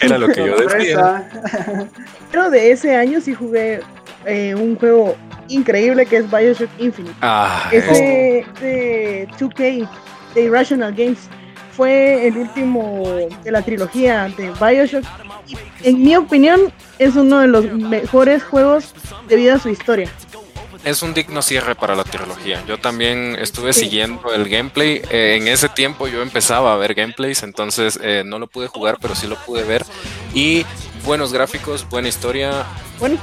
Era 0.00 0.18
lo 0.18 0.28
que 0.28 0.46
yo 0.46 0.56
decía. 0.56 1.28
Pero 2.30 2.50
de 2.50 2.70
ese 2.70 2.96
año 2.96 3.20
sí 3.20 3.34
jugué 3.34 3.80
eh, 4.24 4.54
un 4.54 4.76
juego 4.76 5.16
increíble 5.48 6.06
que 6.06 6.18
es 6.18 6.30
Bioshock 6.30 6.70
Infinite. 6.78 7.14
Ah, 7.20 7.68
ese 7.70 8.46
de 8.60 9.28
2K, 9.38 9.88
de 10.34 10.42
Irrational 10.42 10.94
Games, 10.94 11.28
fue 11.72 12.28
el 12.28 12.38
último 12.38 13.04
de 13.42 13.50
la 13.50 13.60
trilogía 13.62 14.32
de 14.36 14.50
Bioshock 14.60 15.04
en 15.82 16.02
mi 16.02 16.16
opinión, 16.16 16.72
es 16.98 17.16
uno 17.16 17.40
de 17.40 17.48
los 17.48 17.70
mejores 17.72 18.42
juegos 18.42 18.94
debido 19.28 19.54
a 19.54 19.58
su 19.58 19.68
historia. 19.68 20.08
Es 20.84 21.02
un 21.02 21.14
digno 21.14 21.40
cierre 21.40 21.74
para 21.74 21.96
la 21.96 22.04
trilogía. 22.04 22.62
Yo 22.66 22.78
también 22.78 23.36
estuve 23.40 23.72
siguiendo 23.72 24.34
el 24.34 24.48
gameplay. 24.48 25.00
Eh, 25.10 25.38
en 25.40 25.48
ese 25.48 25.68
tiempo 25.70 26.08
yo 26.08 26.20
empezaba 26.20 26.74
a 26.74 26.76
ver 26.76 26.94
gameplays, 26.94 27.42
entonces 27.42 27.98
eh, 28.02 28.22
no 28.24 28.38
lo 28.38 28.46
pude 28.46 28.66
jugar, 28.66 28.98
pero 29.00 29.14
sí 29.14 29.26
lo 29.26 29.36
pude 29.36 29.62
ver. 29.62 29.84
Y 30.34 30.66
buenos 31.04 31.32
gráficos, 31.32 31.88
buena 31.88 32.08
historia. 32.08 32.66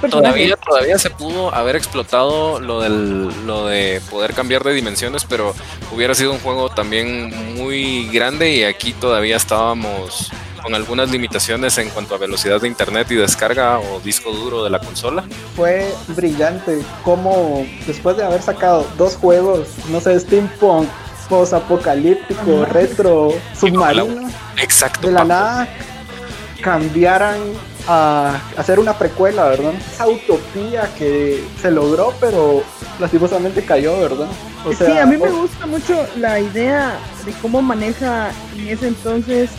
Todavía, 0.09 0.57
todavía 0.57 0.97
se 0.97 1.09
pudo 1.09 1.53
haber 1.53 1.75
explotado 1.75 2.59
lo, 2.59 2.81
del, 2.81 3.27
lo 3.45 3.67
de 3.67 4.01
poder 4.09 4.33
cambiar 4.33 4.63
de 4.63 4.73
dimensiones, 4.73 5.25
pero 5.25 5.55
hubiera 5.91 6.13
sido 6.15 6.33
un 6.33 6.39
juego 6.39 6.69
también 6.69 7.55
muy 7.55 8.07
grande 8.09 8.51
y 8.51 8.63
aquí 8.63 8.93
todavía 8.93 9.37
estábamos 9.37 10.31
con 10.61 10.75
algunas 10.75 11.09
limitaciones 11.09 11.77
en 11.77 11.89
cuanto 11.89 12.15
a 12.15 12.17
velocidad 12.17 12.61
de 12.61 12.67
internet 12.67 13.07
y 13.11 13.15
descarga 13.15 13.79
o 13.79 13.99
disco 13.99 14.31
duro 14.31 14.63
de 14.63 14.69
la 14.69 14.79
consola. 14.79 15.23
Fue 15.55 15.93
brillante 16.09 16.81
como 17.03 17.65
después 17.85 18.17
de 18.17 18.23
haber 18.23 18.41
sacado 18.41 18.87
dos 18.97 19.15
juegos, 19.15 19.67
no 19.89 19.99
sé, 19.99 20.19
steampunk, 20.19 20.87
post 21.29 21.53
apocalíptico, 21.53 22.65
retro, 22.65 23.33
submarino, 23.57 24.29
exacto, 24.57 25.07
de 25.07 25.13
la 25.13 25.23
nada 25.23 25.67
cambiaran 26.61 27.37
a 27.87 28.39
hacer 28.57 28.79
una 28.79 28.97
precuela, 28.97 29.47
¿verdad? 29.47 29.73
Esa 29.93 30.07
utopía 30.07 30.87
que 30.97 31.43
se 31.59 31.71
logró, 31.71 32.13
pero 32.19 32.63
lastimosamente 32.99 33.63
cayó, 33.63 33.99
¿verdad? 33.99 34.27
sí, 34.77 34.97
a 34.97 35.05
mí 35.05 35.17
me 35.17 35.29
gusta 35.29 35.65
mucho 35.65 36.05
la 36.17 36.39
idea 36.39 36.99
de 37.25 37.31
cómo 37.41 37.61
maneja 37.61 38.29
en 38.55 38.67
ese 38.67 38.89
entonces 38.89 39.49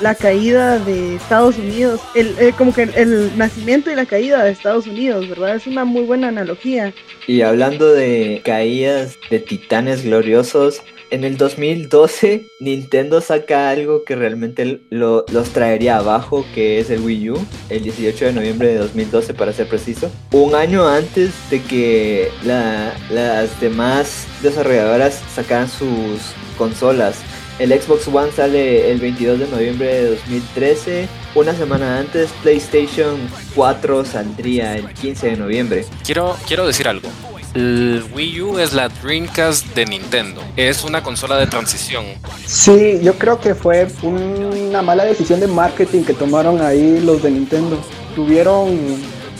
la 0.00 0.14
caída 0.14 0.78
de 0.78 1.16
Estados 1.16 1.58
Unidos, 1.58 2.00
el, 2.14 2.34
eh, 2.38 2.52
como 2.56 2.72
que 2.72 2.82
el, 2.82 3.36
nacimiento 3.36 3.90
y 3.90 3.94
la 3.94 4.06
caída 4.06 4.44
de 4.44 4.50
Estados 4.50 4.86
Unidos, 4.86 5.28
¿verdad? 5.28 5.56
Es 5.56 5.66
una 5.66 5.84
muy 5.84 6.02
buena 6.02 6.28
analogía. 6.28 6.92
Y 7.26 7.42
hablando 7.42 7.86
de 7.86 8.40
caídas 8.44 9.18
de 9.30 9.40
titanes 9.40 10.04
gloriosos, 10.04 10.82
en 11.10 11.24
el 11.24 11.36
2012 11.36 12.46
Nintendo 12.60 13.20
saca 13.20 13.70
algo 13.70 14.04
que 14.04 14.14
realmente 14.14 14.80
lo, 14.90 15.24
los 15.32 15.50
traería 15.50 15.98
abajo, 15.98 16.46
que 16.54 16.78
es 16.78 16.88
el 16.90 17.00
Wii 17.00 17.30
U, 17.30 17.46
el 17.68 17.82
18 17.82 18.26
de 18.26 18.32
noviembre 18.32 18.68
de 18.68 18.78
2012 18.78 19.34
para 19.34 19.52
ser 19.52 19.66
preciso. 19.68 20.10
Un 20.30 20.54
año 20.54 20.88
antes 20.88 21.32
de 21.50 21.62
que 21.62 22.30
las 22.42 23.60
demás 23.60 24.26
desarrolladoras 24.42 25.20
sacaran 25.34 25.68
sus 25.68 26.32
consolas. 26.56 27.16
El 27.60 27.78
Xbox 27.78 28.08
One 28.08 28.32
sale 28.32 28.90
el 28.90 29.00
22 29.00 29.38
de 29.38 29.46
noviembre 29.46 29.86
de 29.86 30.10
2013. 30.16 31.06
Una 31.34 31.54
semana 31.54 31.98
antes, 31.98 32.30
PlayStation 32.42 33.18
4 33.54 34.06
saldría 34.06 34.76
el 34.76 34.88
15 34.94 35.26
de 35.32 35.36
noviembre. 35.36 35.84
Quiero, 36.02 36.38
quiero 36.48 36.66
decir 36.66 36.88
algo. 36.88 37.10
El 37.52 38.02
Wii 38.14 38.40
U 38.40 38.58
es 38.58 38.72
la 38.72 38.88
Dreamcast 38.88 39.74
de 39.74 39.84
Nintendo. 39.84 40.40
Es 40.56 40.84
una 40.84 41.02
consola 41.02 41.36
de 41.36 41.48
transición. 41.48 42.06
Sí, 42.46 42.98
yo 43.02 43.12
creo 43.16 43.38
que 43.38 43.54
fue 43.54 43.86
una 44.04 44.80
mala 44.80 45.04
decisión 45.04 45.38
de 45.40 45.46
marketing 45.46 46.04
que 46.04 46.14
tomaron 46.14 46.62
ahí 46.62 46.98
los 47.00 47.22
de 47.22 47.30
Nintendo. 47.30 47.78
Tuvieron 48.16 48.78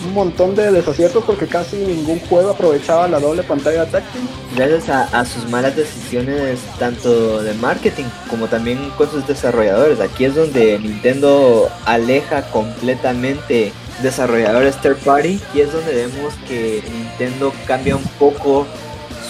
un 0.04 0.14
montón 0.14 0.54
de 0.54 0.71
desaciertos 0.71 1.25
porque 1.25 1.47
casi 1.47 1.76
ningún 1.76 2.21
juego 2.21 2.50
aprovechaba 2.50 3.09
la 3.09 3.21
doble 3.21 3.42
pantalla 3.42 3.87
táctil. 3.87 4.23
Gracias 4.57 4.88
a, 4.88 5.25
sus 5.25 5.49
malas 5.49 5.76
decisiones 5.76 6.61
tanto 6.78 7.42
de 7.42 7.54
marketing 7.54 8.04
como 8.28 8.49
también 8.49 8.90
con 8.97 9.11
sus 9.11 9.26
desarrolladores. 9.26 10.00
Aquí 10.00 10.25
es 10.25 10.35
donde 10.35 10.78
Nintendo 10.78 11.69
aleja 11.85 12.42
completamente 12.50 13.73
desarrolladores 14.02 14.80
third 14.80 14.99
party 14.99 15.40
y 15.54 15.61
es 15.61 15.73
donde 15.73 15.95
vemos 15.95 16.35
que 16.49 16.83
Nintendo 16.90 17.52
cambia 17.66 17.97
un 17.97 18.07
poco 18.19 18.66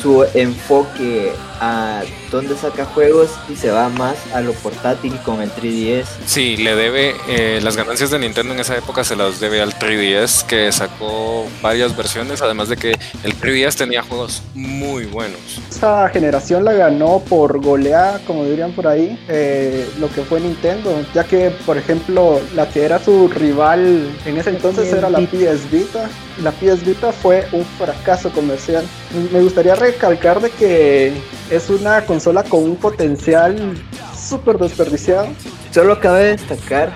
su 0.00 0.25
enfoque 0.35 1.33
a 1.61 2.02
dónde 2.31 2.57
saca 2.57 2.85
juegos 2.87 3.31
y 3.49 3.57
se 3.57 3.71
va 3.71 3.88
más 3.90 4.17
a 4.35 4.40
lo 4.40 4.52
portátil 4.55 5.19
con 5.25 5.43
el 5.43 5.50
3DS. 5.52 6.07
Sí, 6.26 6.57
le 6.57 6.75
debe, 6.75 7.14
eh, 7.29 7.61
las 7.62 7.76
ganancias 7.76 8.11
de 8.11 8.19
Nintendo 8.19 8.55
en 8.55 8.61
esa 8.61 8.76
época 8.76 9.05
se 9.05 9.17
las 9.17 9.40
debe 9.40 9.61
al 9.61 9.75
3DS 9.75 10.45
que 10.47 10.73
sacó 10.73 11.47
varias 11.62 11.97
versiones, 11.97 12.43
además 12.43 12.69
de 12.69 12.76
que 12.76 12.93
el 13.23 13.38
3DS 13.38 13.76
tenía 13.76 14.02
juegos 14.02 14.43
muy 14.55 15.05
buenos. 15.05 15.38
Esta 15.71 16.09
generación 16.09 16.64
la 16.64 16.73
ganó 16.73 17.21
por 17.29 17.61
goleada, 17.61 18.21
como 18.26 18.45
dirían 18.45 18.73
por 18.73 18.87
ahí, 18.87 19.19
eh, 19.29 19.88
lo 19.99 20.09
que 20.11 20.23
fue 20.23 20.40
Nintendo, 20.40 21.05
ya 21.14 21.25
que 21.25 21.50
por 21.67 21.76
ejemplo 21.76 22.40
la 22.55 22.69
que 22.69 22.85
era 22.85 22.99
su 22.99 23.29
rival 23.29 24.11
en 24.25 24.38
ese 24.38 24.50
entonces 24.50 24.93
era 24.93 25.11
la 25.11 25.19
PS 25.21 25.71
Vita. 25.71 26.09
La 26.43 26.52
PS 26.52 26.85
Vita 26.85 27.12
fue 27.12 27.47
un 27.52 27.64
fracaso 27.79 28.31
comercial. 28.31 28.85
Me 29.33 29.40
gustaría 29.40 29.75
recalcar 29.75 30.40
de 30.40 30.50
que 30.50 31.12
es 31.50 31.69
una 31.69 32.04
consola 32.07 32.45
con 32.45 32.62
un 32.62 32.76
potencial 32.76 33.75
súper 34.16 34.59
desperdiciado. 34.59 35.28
Solo 35.73 36.00
cabe 36.00 36.37
destacar 36.37 36.92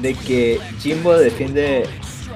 de 0.00 0.14
que 0.14 0.60
Jimbo 0.80 1.16
defiende 1.16 1.84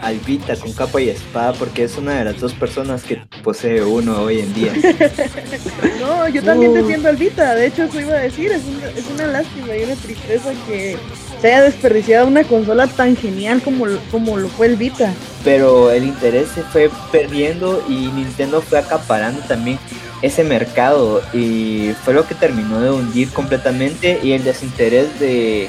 al 0.01 0.19
Vita 0.21 0.55
con 0.57 0.73
capa 0.73 1.01
y 1.01 1.09
espada 1.09 1.53
porque 1.55 1.85
es 1.85 1.97
una 1.97 2.19
de 2.19 2.25
las 2.25 2.41
dos 2.41 2.55
personas 2.55 3.03
que 3.03 3.21
posee 3.43 3.83
uno 3.83 4.23
hoy 4.23 4.41
en 4.41 4.55
día. 4.55 4.73
no, 6.01 6.29
yo 6.29 6.43
también 6.43 6.73
uh. 6.73 6.75
defiendo 6.75 7.09
al 7.09 7.17
Vita, 7.17 7.55
de 7.55 7.67
hecho 7.67 7.85
eso 7.85 8.01
iba 8.01 8.15
a 8.15 8.21
decir, 8.21 8.53
es 8.53 8.63
una, 8.65 8.89
es 8.91 9.05
una 9.13 9.27
lástima 9.27 9.77
y 9.77 9.85
una 9.85 9.97
tristeza 9.97 10.53
que 10.67 10.97
se 11.41 11.49
haya 11.49 11.63
desperdiciado 11.63 12.27
una 12.27 12.45
consola 12.45 12.87
tan 12.87 13.17
genial 13.17 13.63
como, 13.63 13.87
como 14.11 14.37
lo 14.37 14.49
fue 14.49 14.67
el 14.67 14.77
Vita. 14.77 15.13
Pero 15.45 15.91
el 15.91 16.05
interés 16.05 16.49
se 16.55 16.63
fue 16.63 16.91
perdiendo 17.13 17.85
y 17.89 18.09
Nintendo 18.09 18.61
fue 18.61 18.79
acaparando 18.79 19.41
también 19.43 19.79
ese 20.23 20.43
mercado 20.43 21.23
y 21.33 21.93
fue 22.05 22.15
lo 22.15 22.27
que 22.27 22.35
terminó 22.35 22.81
de 22.81 22.91
hundir 22.91 23.31
completamente 23.31 24.19
y 24.23 24.33
el 24.33 24.43
desinterés 24.43 25.19
de 25.21 25.69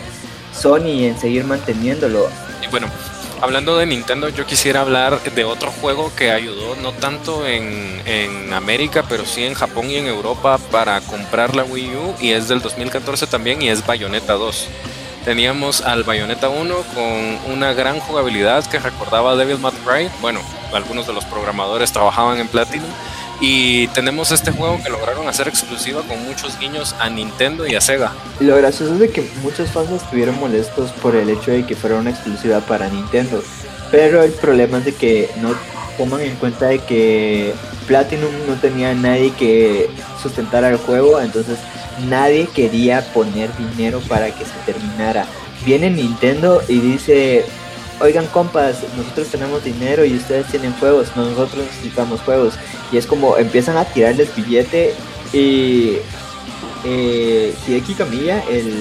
Sony 0.53 1.03
en 1.03 1.19
seguir 1.19 1.43
manteniéndolo. 1.43 2.27
Y 2.63 2.67
bueno, 2.71 2.87
hablando 3.41 3.77
de 3.77 3.85
Nintendo, 3.85 4.29
yo 4.29 4.47
quisiera 4.47 4.81
hablar 4.81 5.21
de 5.21 5.43
otro 5.43 5.71
juego 5.71 6.11
que 6.15 6.31
ayudó 6.31 6.75
no 6.77 6.93
tanto 6.93 7.47
en, 7.47 8.01
en, 8.05 8.53
América, 8.53 9.05
pero 9.07 9.25
sí 9.25 9.43
en 9.43 9.53
Japón 9.53 9.89
y 9.91 9.97
en 9.97 10.07
Europa 10.07 10.57
para 10.71 10.99
comprar 11.01 11.55
la 11.55 11.63
Wii 11.63 11.95
U 11.95 12.15
y 12.19 12.31
es 12.31 12.47
del 12.47 12.61
2014 12.61 13.27
también 13.27 13.61
y 13.61 13.69
es 13.69 13.85
Bayonetta 13.85 14.33
2. 14.33 14.67
Teníamos 15.25 15.81
al 15.81 16.03
Bayonetta 16.03 16.49
1 16.49 16.75
con 16.95 17.53
una 17.53 17.73
gran 17.73 17.99
jugabilidad 17.99 18.65
que 18.65 18.79
recordaba 18.79 19.35
Devil 19.35 19.59
May 19.59 19.73
Cry. 19.85 20.09
Bueno, 20.21 20.39
algunos 20.73 21.07
de 21.07 21.13
los 21.13 21.25
programadores 21.25 21.91
trabajaban 21.91 22.39
en 22.39 22.47
Platinum 22.47 22.89
y 23.41 23.87
tenemos 23.89 24.31
este 24.31 24.51
juego 24.51 24.81
que 24.83 24.89
lograron 24.89 25.27
hacer 25.27 25.47
exclusiva 25.47 26.01
con 26.03 26.23
muchos 26.25 26.57
guiños 26.59 26.95
a 26.99 27.09
Nintendo 27.09 27.67
y 27.67 27.75
a 27.75 27.81
Sega. 27.81 28.13
Lo 28.39 28.55
gracioso 28.55 28.93
es 28.93 28.99
de 28.99 29.09
que 29.09 29.29
muchos 29.43 29.69
fans 29.71 29.91
estuvieron 29.91 30.39
molestos 30.39 30.91
por 30.93 31.15
el 31.15 31.29
hecho 31.29 31.51
de 31.51 31.65
que 31.65 31.75
fuera 31.75 31.97
una 31.97 32.09
exclusiva 32.09 32.59
para 32.61 32.87
Nintendo. 32.89 33.43
Pero 33.91 34.23
el 34.23 34.31
problema 34.31 34.79
es 34.79 34.85
de 34.85 34.95
que 34.95 35.29
no 35.41 35.55
toman 35.99 36.21
en 36.21 36.35
cuenta 36.37 36.67
de 36.67 36.79
que 36.79 37.53
Platinum 37.85 38.31
no 38.47 38.55
tenía 38.55 38.95
nadie 38.95 39.31
que 39.31 39.89
sustentara 40.23 40.69
el 40.69 40.77
juego, 40.77 41.19
entonces 41.19 41.59
nadie 42.07 42.47
quería 42.47 43.01
poner 43.13 43.49
dinero 43.57 43.99
para 44.07 44.33
que 44.33 44.45
se 44.45 44.53
terminara. 44.65 45.25
Viene 45.65 45.89
Nintendo 45.89 46.61
y 46.69 46.79
dice, 46.79 47.43
oigan 47.99 48.27
compas, 48.27 48.77
nosotros 48.95 49.27
tenemos 49.27 49.63
dinero 49.65 50.05
y 50.05 50.15
ustedes 50.15 50.47
tienen 50.47 50.71
juegos, 50.73 51.09
nosotros 51.17 51.65
necesitamos 51.65 52.21
juegos. 52.21 52.53
Y 52.93 52.97
es 52.97 53.05
como 53.05 53.37
empiezan 53.37 53.75
a 53.75 53.83
tirarles 53.83 54.33
billete 54.33 54.93
y 55.33 55.97
eh, 56.85 57.53
Hideki 57.67 57.93
Kamiya, 57.93 58.41
el, 58.49 58.73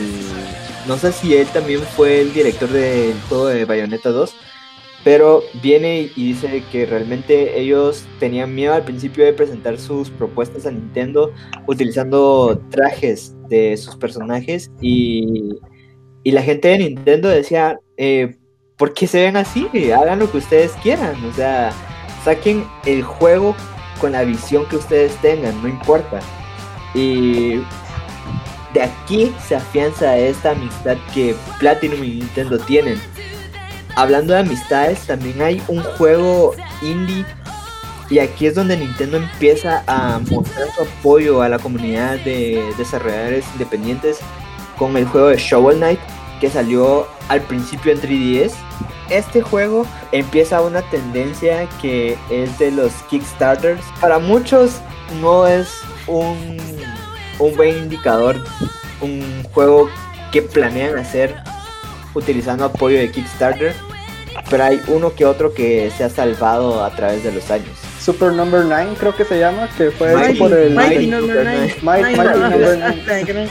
no 0.87 0.97
sé 0.99 1.13
si 1.13 1.35
él 1.35 1.49
también 1.49 1.83
fue 1.97 2.21
el 2.21 2.33
director 2.33 2.69
del 2.69 3.15
juego 3.29 3.49
de 3.49 3.65
Bayonetta 3.65 4.11
2, 4.11 4.33
pero 5.05 5.43
viene 5.63 6.11
y 6.17 6.29
dice 6.29 6.63
que 6.71 6.87
realmente 6.87 7.59
ellos 7.59 8.05
tenían 8.19 8.55
miedo 8.55 8.75
al 8.75 8.85
principio 8.85 9.25
de 9.25 9.33
presentar 9.33 9.79
sus 9.79 10.11
propuestas 10.11 10.67
a 10.67 10.71
Nintendo 10.71 11.33
utilizando 11.67 12.61
trajes 12.71 13.35
de 13.49 13.77
sus 13.77 13.97
personajes 13.97 14.71
y, 14.81 15.57
y 16.25 16.31
la 16.33 16.43
gente 16.43 16.69
de 16.69 16.79
Nintendo 16.79 17.29
decía, 17.29 17.79
eh, 17.97 18.37
¿por 18.77 18.93
qué 18.93 19.07
se 19.07 19.23
ven 19.23 19.37
así? 19.37 19.69
Hagan 19.93 20.19
lo 20.19 20.31
que 20.31 20.39
ustedes 20.39 20.73
quieran, 20.83 21.15
o 21.25 21.33
sea, 21.33 21.73
saquen 22.25 22.65
el 22.85 23.03
juego 23.03 23.55
con 24.01 24.13
la 24.13 24.25
visión 24.25 24.67
que 24.69 24.77
ustedes 24.77 25.15
tengan, 25.21 25.61
no 25.63 25.69
importa. 25.69 26.21
Y 26.95 27.57
de 28.75 28.83
aquí 28.83 29.33
se 29.47 29.57
afianza 29.57 30.17
esta 30.17 30.53
amistad 30.53 30.97
que 31.15 31.35
Platinum 31.59 32.03
y 32.05 32.09
Nintendo 32.17 32.59
tienen. 32.59 32.99
Hablando 33.99 34.33
de 34.33 34.39
amistades, 34.39 35.01
también 35.01 35.43
hay 35.43 35.61
un 35.67 35.83
juego 35.83 36.55
indie 36.83 37.27
y 38.09 38.21
aquí 38.21 38.47
es 38.47 38.55
donde 38.55 38.77
Nintendo 38.77 39.17
empieza 39.17 39.83
a 39.89 40.21
mostrar 40.31 40.69
su 40.73 40.83
apoyo 40.83 41.43
a 41.43 41.49
la 41.49 41.59
comunidad 41.59 42.17
de 42.21 42.63
desarrolladores 42.79 43.45
independientes 43.55 44.21
con 44.79 44.97
el 44.97 45.05
juego 45.05 45.27
de 45.27 45.37
Shovel 45.37 45.79
Knight 45.79 45.99
que 46.41 46.49
salió 46.49 47.09
al 47.29 47.43
principio 47.43 47.91
en 47.91 48.01
3DS. 48.01 48.53
Este 49.11 49.43
juego 49.43 49.85
empieza 50.13 50.63
una 50.63 50.83
tendencia 50.91 51.69
que 51.83 52.17
es 52.31 52.57
de 52.61 52.71
los 52.71 52.93
Kickstarters. 53.11 53.83
Para 54.01 54.21
muchos 54.21 54.77
no 55.21 55.45
es 55.49 55.69
un 56.07 56.57
un 57.41 57.57
buen 57.57 57.77
indicador, 57.77 58.37
un 59.01 59.43
juego 59.53 59.89
que 60.31 60.43
planean 60.43 60.97
hacer 60.99 61.35
utilizando 62.15 62.65
apoyo 62.65 62.99
de 62.99 63.11
Kickstarter, 63.11 63.75
pero 64.51 64.65
hay 64.65 64.81
uno 64.89 65.15
que 65.15 65.25
otro 65.25 65.53
que 65.53 65.91
se 65.97 66.05
ha 66.05 66.11
salvado 66.11 66.85
a 66.85 66.91
través 66.91 67.25
de 67.25 67.33
los 67.33 67.51
años. 67.51 67.71
Super 68.01 68.33
Number 68.33 68.65
9 68.65 68.95
creo 68.99 69.15
que 69.15 69.25
se 69.25 69.39
llama, 69.39 69.69
que 69.77 69.91
fue 69.91 70.35
por 70.39 70.53
el 70.53 70.75
Mighty, 70.75 71.07
Number 71.09 71.45
9. 71.45 71.77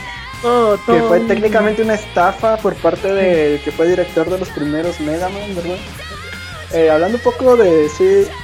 Que 0.86 1.02
fue 1.02 1.18
técnicamente 1.20 1.82
una 1.82 1.94
estafa 1.94 2.56
por 2.58 2.74
parte 2.76 3.12
del 3.12 3.60
que 3.60 3.72
fue 3.72 3.88
director 3.88 4.30
de 4.30 4.38
los 4.38 4.48
primeros 4.50 5.00
Mega 5.00 5.28
Man, 5.28 5.54
¿verdad? 5.56 5.76
Eh, 6.72 6.90
hablando 6.90 7.16
un 7.16 7.24
poco 7.24 7.56
de, 7.56 7.88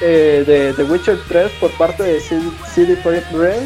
eh, 0.01 0.45
de 0.47 0.73
The 0.73 0.85
Witcher 0.85 1.19
3 1.29 1.53
por 1.61 1.71
parte 1.73 2.03
de 2.03 2.21
CD 2.21 2.97
Projekt 2.97 3.31
Red, 3.33 3.63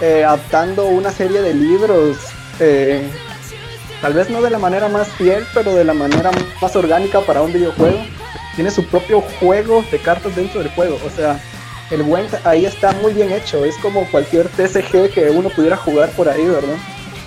eh, 0.00 0.24
adaptando 0.24 0.86
una 0.86 1.10
serie 1.10 1.40
de 1.40 1.54
libros, 1.54 2.18
eh, 2.60 3.08
tal 4.00 4.14
vez 4.14 4.30
no 4.30 4.42
de 4.42 4.50
la 4.50 4.58
manera 4.58 4.88
más 4.88 5.08
fiel, 5.08 5.44
pero 5.54 5.74
de 5.74 5.84
la 5.84 5.94
manera 5.94 6.30
más 6.60 6.76
orgánica 6.76 7.20
para 7.20 7.42
un 7.42 7.52
videojuego. 7.52 7.98
Tiene 8.54 8.70
su 8.70 8.84
propio 8.86 9.20
juego 9.40 9.84
de 9.90 9.98
cartas 9.98 10.34
dentro 10.34 10.60
del 10.60 10.70
juego, 10.70 10.98
o 11.06 11.10
sea, 11.10 11.40
el 11.90 12.02
buen 12.02 12.26
ahí 12.44 12.66
está 12.66 12.92
muy 12.92 13.12
bien 13.12 13.32
hecho, 13.32 13.64
es 13.64 13.76
como 13.78 14.04
cualquier 14.10 14.48
TCG 14.48 15.10
que 15.12 15.30
uno 15.30 15.48
pudiera 15.50 15.76
jugar 15.76 16.10
por 16.10 16.28
ahí, 16.28 16.44
¿verdad? 16.44 16.76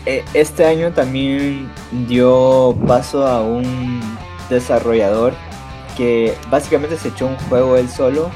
Eh, 0.05 0.23
este 0.33 0.65
año 0.65 0.91
también 0.91 1.71
dio 2.07 2.75
paso 2.87 3.25
a 3.25 3.41
un 3.41 4.01
desarrollador 4.49 5.33
que 5.95 6.35
básicamente 6.49 6.97
se 6.97 7.09
echó 7.09 7.27
un 7.27 7.37
juego 7.49 7.77
él 7.77 7.89
solo. 7.89 8.31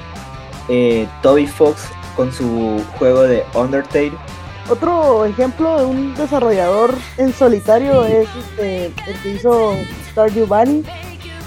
Toby 1.22 1.46
Fox 1.46 1.90
con 2.16 2.32
su 2.32 2.84
juego 2.98 3.24
de 3.24 3.44
Undertale. 3.54 4.14
Otro 4.68 5.26
ejemplo 5.26 5.78
de 5.78 5.86
un 5.86 6.16
desarrollador 6.16 6.92
en 7.18 7.32
solitario 7.34 8.04
es 8.04 8.28
este, 8.36 8.86
el 8.86 9.22
que 9.22 9.34
hizo 9.34 9.74
Stardew 10.12 10.48
Valley 10.48 10.84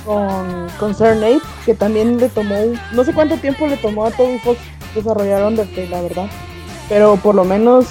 con, 0.04 0.68
con 0.78 0.92
Ape, 0.92 1.40
que 1.66 1.74
también 1.74 2.18
le 2.18 2.28
tomó, 2.28 2.54
no 2.92 3.02
sé 3.02 3.12
cuánto 3.12 3.36
tiempo 3.36 3.66
le 3.66 3.76
tomó 3.76 4.06
a 4.06 4.12
Toby 4.12 4.38
Fox 4.38 4.58
desarrollar 4.94 5.42
Undertale, 5.42 5.88
la 5.88 6.02
verdad. 6.02 6.30
Pero 6.88 7.16
por 7.16 7.34
lo 7.34 7.44
menos 7.44 7.86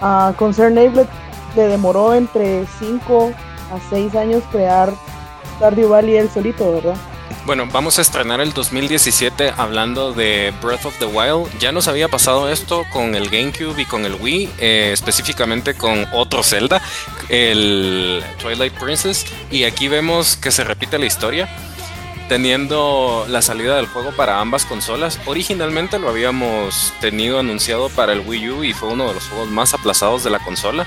a 0.00 0.34
uh, 0.38 0.44
Ape 0.44 1.06
le, 1.54 1.62
demoró 1.68 2.14
entre 2.14 2.66
5 2.80 3.32
a 3.72 3.90
6 3.90 4.16
años 4.16 4.42
crear 4.50 4.92
Stardew 5.56 5.90
Valley 5.90 6.16
él 6.16 6.28
solito, 6.28 6.72
¿verdad? 6.72 6.96
Bueno, 7.44 7.66
vamos 7.72 7.98
a 7.98 8.02
estrenar 8.02 8.40
el 8.40 8.52
2017 8.52 9.54
hablando 9.56 10.12
de 10.12 10.54
Breath 10.62 10.86
of 10.86 10.96
the 11.00 11.06
Wild. 11.06 11.58
Ya 11.58 11.72
nos 11.72 11.88
había 11.88 12.06
pasado 12.06 12.48
esto 12.48 12.84
con 12.92 13.16
el 13.16 13.30
GameCube 13.30 13.82
y 13.82 13.84
con 13.84 14.04
el 14.04 14.14
Wii, 14.14 14.48
eh, 14.58 14.90
específicamente 14.92 15.74
con 15.74 16.06
otro 16.12 16.44
Zelda, 16.44 16.80
el 17.28 18.22
Twilight 18.40 18.74
Princess. 18.74 19.26
Y 19.50 19.64
aquí 19.64 19.88
vemos 19.88 20.36
que 20.36 20.52
se 20.52 20.62
repite 20.62 21.00
la 21.00 21.06
historia 21.06 21.48
teniendo 22.28 23.26
la 23.28 23.42
salida 23.42 23.74
del 23.74 23.86
juego 23.86 24.12
para 24.12 24.40
ambas 24.40 24.64
consolas. 24.64 25.18
Originalmente 25.26 25.98
lo 25.98 26.10
habíamos 26.10 26.94
tenido 27.00 27.40
anunciado 27.40 27.88
para 27.88 28.12
el 28.12 28.20
Wii 28.20 28.50
U 28.50 28.64
y 28.64 28.72
fue 28.72 28.88
uno 28.88 29.08
de 29.08 29.14
los 29.14 29.26
juegos 29.26 29.48
más 29.48 29.74
aplazados 29.74 30.22
de 30.22 30.30
la 30.30 30.38
consola 30.38 30.86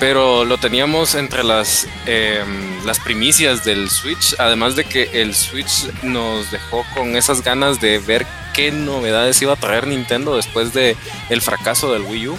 pero 0.00 0.46
lo 0.46 0.56
teníamos 0.56 1.14
entre 1.14 1.44
las, 1.44 1.86
em, 2.06 2.84
las 2.86 2.98
primicias 2.98 3.64
del 3.64 3.90
Switch, 3.90 4.34
además 4.38 4.74
de 4.74 4.84
que 4.84 5.10
el 5.20 5.34
Switch 5.34 5.92
nos 6.02 6.50
dejó 6.50 6.84
con 6.94 7.16
esas 7.16 7.44
ganas 7.44 7.80
de 7.82 7.98
ver 7.98 8.26
qué 8.54 8.72
novedades 8.72 9.40
iba 9.42 9.52
a 9.52 9.56
traer 9.56 9.86
Nintendo 9.86 10.34
después 10.34 10.72
de 10.72 10.96
el 11.28 11.42
fracaso 11.42 11.92
del 11.92 12.02
Wii 12.02 12.28
U. 12.28 12.38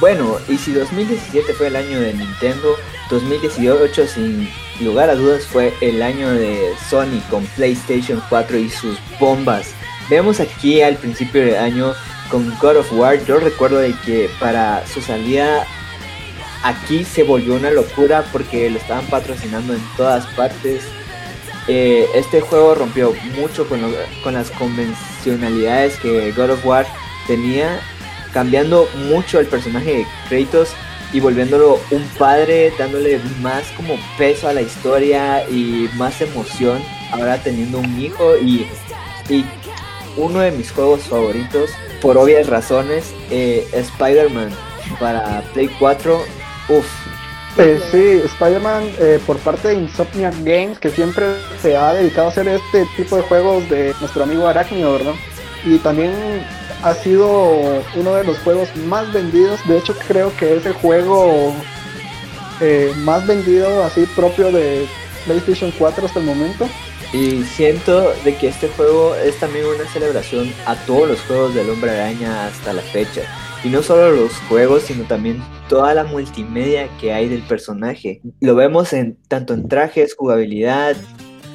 Bueno, 0.00 0.38
y 0.48 0.56
si 0.56 0.72
2017 0.72 1.52
fue 1.52 1.66
el 1.66 1.76
año 1.76 2.00
de 2.00 2.14
Nintendo, 2.14 2.74
2018 3.10 4.06
sin 4.06 4.50
lugar 4.80 5.10
a 5.10 5.14
dudas 5.14 5.44
fue 5.44 5.74
el 5.82 6.02
año 6.02 6.30
de 6.30 6.72
Sony 6.88 7.20
con 7.28 7.44
PlayStation 7.48 8.22
4 8.30 8.56
y 8.56 8.70
sus 8.70 8.98
bombas. 9.18 9.74
Vemos 10.08 10.40
aquí 10.40 10.80
al 10.80 10.96
principio 10.96 11.44
del 11.44 11.56
año 11.56 11.92
con 12.30 12.56
God 12.58 12.78
of 12.78 12.92
War, 12.92 13.22
yo 13.26 13.38
recuerdo 13.38 13.76
de 13.76 13.94
que 14.06 14.30
para 14.40 14.86
su 14.86 15.02
salida 15.02 15.66
aquí 16.62 17.04
se 17.04 17.22
volvió 17.22 17.54
una 17.54 17.70
locura 17.70 18.24
porque 18.32 18.70
lo 18.70 18.78
estaban 18.78 19.06
patrocinando 19.06 19.74
en 19.74 19.82
todas 19.96 20.26
partes. 20.34 20.82
Eh, 21.68 22.06
este 22.14 22.40
juego 22.40 22.74
rompió 22.74 23.14
mucho 23.36 23.68
con, 23.68 23.80
con, 24.24 24.34
las 24.34 24.50
convencionalidades 24.52 25.98
que 25.98 26.32
God 26.32 26.50
of 26.50 26.66
War 26.66 26.86
tenía, 27.26 27.80
cambiando 28.32 28.88
mucho 29.08 29.38
el 29.38 29.46
personaje 29.46 29.98
de 29.98 30.06
Kratos 30.28 30.74
y 31.12 31.20
volviéndolo 31.20 31.78
un 31.90 32.02
padre, 32.18 32.72
dándole 32.78 33.20
más 33.40 33.64
como 33.72 33.94
peso 34.16 34.48
a 34.48 34.52
la 34.52 34.62
historia 34.62 35.48
y 35.48 35.88
más 35.94 36.20
emoción, 36.20 36.82
ahora 37.12 37.38
teniendo 37.38 37.78
un 37.78 38.00
hijo 38.00 38.36
y, 38.36 38.66
uno 40.16 40.40
de 40.40 40.50
mis 40.50 40.72
juegos 40.72 41.02
favoritos, 41.02 41.70
por 42.02 42.18
obvias 42.18 42.48
razones, 42.48 43.14
eh, 43.30 43.64
Spider-Man 43.72 44.50
para 44.98 45.40
Play 45.52 45.70
4 45.78 46.20
Uf. 46.70 46.86
Eh, 47.58 47.80
sí, 47.90 48.22
Spider-Man 48.32 48.84
eh, 48.98 49.20
por 49.26 49.36
parte 49.38 49.68
de 49.68 49.74
Insomniac 49.74 50.34
Games, 50.44 50.78
que 50.78 50.88
siempre 50.90 51.26
se 51.60 51.76
ha 51.76 51.92
dedicado 51.94 52.28
a 52.28 52.30
hacer 52.30 52.46
este 52.46 52.86
tipo 52.96 53.16
de 53.16 53.22
juegos 53.22 53.68
de 53.68 53.92
nuestro 54.00 54.22
amigo 54.22 54.46
Arachnio, 54.46 54.92
¿verdad? 54.92 55.14
Y 55.64 55.78
también 55.78 56.12
ha 56.82 56.94
sido 56.94 57.82
uno 57.96 58.14
de 58.14 58.24
los 58.24 58.38
juegos 58.38 58.74
más 58.86 59.12
vendidos. 59.12 59.60
De 59.66 59.78
hecho, 59.78 59.94
creo 60.06 60.34
que 60.36 60.56
es 60.56 60.64
el 60.64 60.74
juego 60.74 61.52
eh, 62.60 62.92
más 62.98 63.26
vendido 63.26 63.82
así 63.84 64.06
propio 64.14 64.52
de 64.52 64.86
PlayStation 65.26 65.72
4 65.76 66.06
hasta 66.06 66.20
el 66.20 66.26
momento. 66.26 66.68
Y 67.12 67.42
siento 67.42 68.14
de 68.24 68.36
que 68.36 68.48
este 68.48 68.68
juego 68.68 69.16
es 69.16 69.36
también 69.40 69.66
una 69.66 69.84
celebración 69.92 70.52
a 70.64 70.76
todos 70.76 71.08
los 71.08 71.20
juegos 71.22 71.54
del 71.54 71.68
Hombre 71.68 71.90
Araña 71.90 72.46
hasta 72.46 72.72
la 72.72 72.82
fecha. 72.82 73.22
Y 73.64 73.68
no 73.68 73.82
solo 73.82 74.12
los 74.12 74.32
juegos, 74.48 74.84
sino 74.84 75.04
también 75.04 75.42
toda 75.70 75.94
la 75.94 76.02
multimedia 76.02 76.88
que 77.00 77.12
hay 77.12 77.28
del 77.28 77.42
personaje. 77.42 78.20
Lo 78.40 78.56
vemos 78.56 78.92
en 78.92 79.16
tanto 79.28 79.54
en 79.54 79.68
trajes, 79.68 80.16
jugabilidad, 80.16 80.96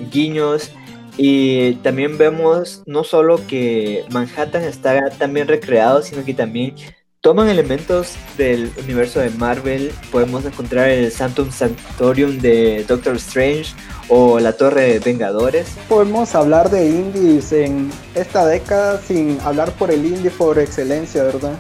guiños 0.10 0.71
y 1.17 1.73
también 1.84 2.17
vemos 2.17 2.82
no 2.86 3.04
solo 3.04 3.45
que 3.45 4.06
Manhattan 4.12 4.63
está 4.63 5.10
también 5.12 5.49
recreado, 5.49 6.01
sino 6.01 6.23
que 6.23 6.34
también 6.34 6.75
toman 7.19 7.49
elementos 7.49 8.15
del 8.38 8.71
universo 8.82 9.19
de 9.19 9.32
Marvel. 9.32 9.91
Podemos 10.13 10.45
encontrar 10.45 10.89
el 10.89 11.12
Santum 11.12 11.51
Sanctorium 11.51 12.39
de 12.39 12.86
Doctor 12.88 13.17
Strange 13.17 13.75
o 14.08 14.39
la 14.39 14.54
Torre 14.54 14.93
de 14.93 14.99
Vengadores. 14.99 15.75
Podemos 15.89 16.34
hablar 16.36 16.69
de 16.69 16.88
indies 16.88 17.51
en 17.51 17.91
esta 18.13 18.45
década 18.45 18.97
sin 19.01 19.38
hablar 19.41 19.73
por 19.73 19.91
el 19.91 20.06
indie 20.06 20.32
por 20.32 20.58
excelencia, 20.58 21.23
¿verdad? 21.23 21.58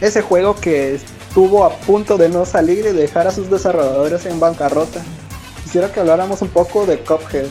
ese 0.00 0.22
juego 0.22 0.54
que 0.56 0.98
estuvo 1.36 1.66
a 1.66 1.70
punto 1.80 2.16
de 2.16 2.30
no 2.30 2.46
salir 2.46 2.86
y 2.86 2.92
dejar 2.92 3.26
a 3.26 3.30
sus 3.30 3.50
desarrolladores 3.50 4.24
en 4.24 4.40
bancarrota. 4.40 5.02
Quisiera 5.62 5.92
que 5.92 6.00
habláramos 6.00 6.40
un 6.40 6.48
poco 6.48 6.86
de 6.86 7.00
Cuphead. 7.00 7.44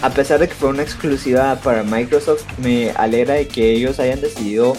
A 0.00 0.10
pesar 0.10 0.38
de 0.38 0.46
que 0.46 0.54
fue 0.54 0.68
una 0.68 0.82
exclusiva 0.82 1.56
para 1.56 1.82
Microsoft, 1.82 2.44
me 2.58 2.92
alegra 2.92 3.34
de 3.34 3.48
que 3.48 3.72
ellos 3.72 3.98
hayan 3.98 4.20
decidido 4.20 4.74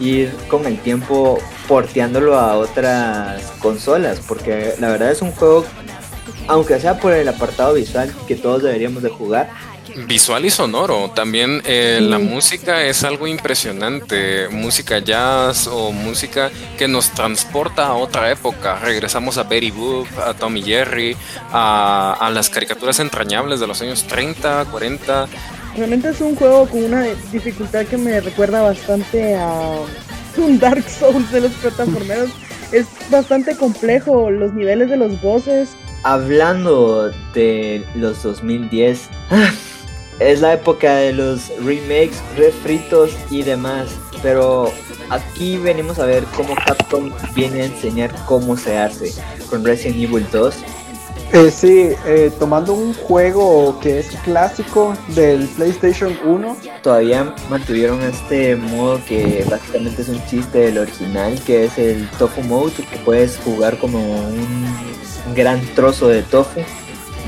ir 0.00 0.34
con 0.48 0.66
el 0.66 0.80
tiempo 0.80 1.38
porteándolo 1.68 2.36
a 2.36 2.56
otras 2.56 3.40
consolas, 3.60 4.18
porque 4.26 4.74
la 4.80 4.88
verdad 4.88 5.12
es 5.12 5.22
un 5.22 5.30
juego, 5.30 5.64
aunque 6.48 6.80
sea 6.80 6.98
por 6.98 7.12
el 7.12 7.28
apartado 7.28 7.74
visual 7.74 8.12
que 8.26 8.34
todos 8.34 8.64
deberíamos 8.64 9.04
de 9.04 9.10
jugar, 9.10 9.48
Visual 10.06 10.44
y 10.44 10.50
sonoro. 10.50 11.10
También 11.14 11.62
eh, 11.64 11.98
la 12.00 12.18
música 12.18 12.84
es 12.84 13.04
algo 13.04 13.26
impresionante. 13.26 14.48
Música 14.48 14.98
jazz 14.98 15.66
o 15.66 15.92
música 15.92 16.50
que 16.76 16.86
nos 16.88 17.10
transporta 17.10 17.86
a 17.86 17.94
otra 17.94 18.30
época. 18.30 18.78
Regresamos 18.78 19.38
a 19.38 19.42
Betty 19.44 19.70
Boop, 19.70 20.06
a 20.18 20.34
Tommy 20.34 20.62
Jerry, 20.62 21.16
a, 21.50 22.16
a 22.20 22.30
las 22.30 22.50
caricaturas 22.50 23.00
entrañables 23.00 23.60
de 23.60 23.66
los 23.66 23.80
años 23.82 24.04
30, 24.04 24.66
40. 24.70 25.28
Realmente 25.76 26.10
es 26.10 26.20
un 26.20 26.34
juego 26.34 26.66
con 26.68 26.84
una 26.84 27.02
dificultad 27.32 27.86
que 27.86 27.96
me 27.96 28.20
recuerda 28.20 28.62
bastante 28.62 29.36
a 29.36 29.80
un 30.36 30.58
Dark 30.58 30.88
Souls 30.88 31.30
de 31.32 31.42
los 31.42 31.52
plataformeros. 31.52 32.30
es 32.72 32.86
bastante 33.10 33.56
complejo 33.56 34.30
los 34.30 34.52
niveles 34.52 34.90
de 34.90 34.96
los 34.96 35.20
bosses. 35.20 35.70
Hablando 36.04 37.10
de 37.34 37.84
los 37.94 38.22
2010, 38.22 39.08
es 40.18 40.40
la 40.40 40.54
época 40.54 40.96
de 40.96 41.12
los 41.12 41.48
remakes, 41.58 42.22
refritos 42.36 43.12
y 43.30 43.42
demás. 43.42 43.88
Pero 44.22 44.72
aquí 45.10 45.56
venimos 45.58 45.98
a 45.98 46.06
ver 46.06 46.24
cómo 46.36 46.54
Capcom 46.54 47.10
viene 47.34 47.62
a 47.62 47.66
enseñar 47.66 48.14
cómo 48.26 48.56
se 48.56 48.76
hace 48.78 49.12
con 49.48 49.64
Resident 49.64 49.96
Evil 49.96 50.26
2 50.32 50.54
eh, 51.30 51.50
sí, 51.50 51.90
eh, 52.06 52.32
tomando 52.38 52.72
un 52.72 52.94
juego 52.94 53.78
que 53.80 53.98
es 53.98 54.08
clásico 54.24 54.94
del 55.08 55.46
PlayStation 55.48 56.18
1. 56.24 56.56
Todavía 56.82 57.34
mantuvieron 57.50 58.00
este 58.00 58.56
modo 58.56 58.98
que 59.06 59.44
básicamente 59.48 60.02
es 60.02 60.08
un 60.08 60.24
chiste 60.24 60.58
del 60.58 60.78
original, 60.78 61.38
que 61.44 61.66
es 61.66 61.76
el 61.76 62.08
Tofu 62.18 62.42
Mode, 62.42 62.72
que 62.72 62.96
puedes 63.04 63.36
jugar 63.38 63.76
como 63.76 63.98
un 64.00 65.34
gran 65.34 65.60
trozo 65.74 66.08
de 66.08 66.22
tofu. 66.22 66.60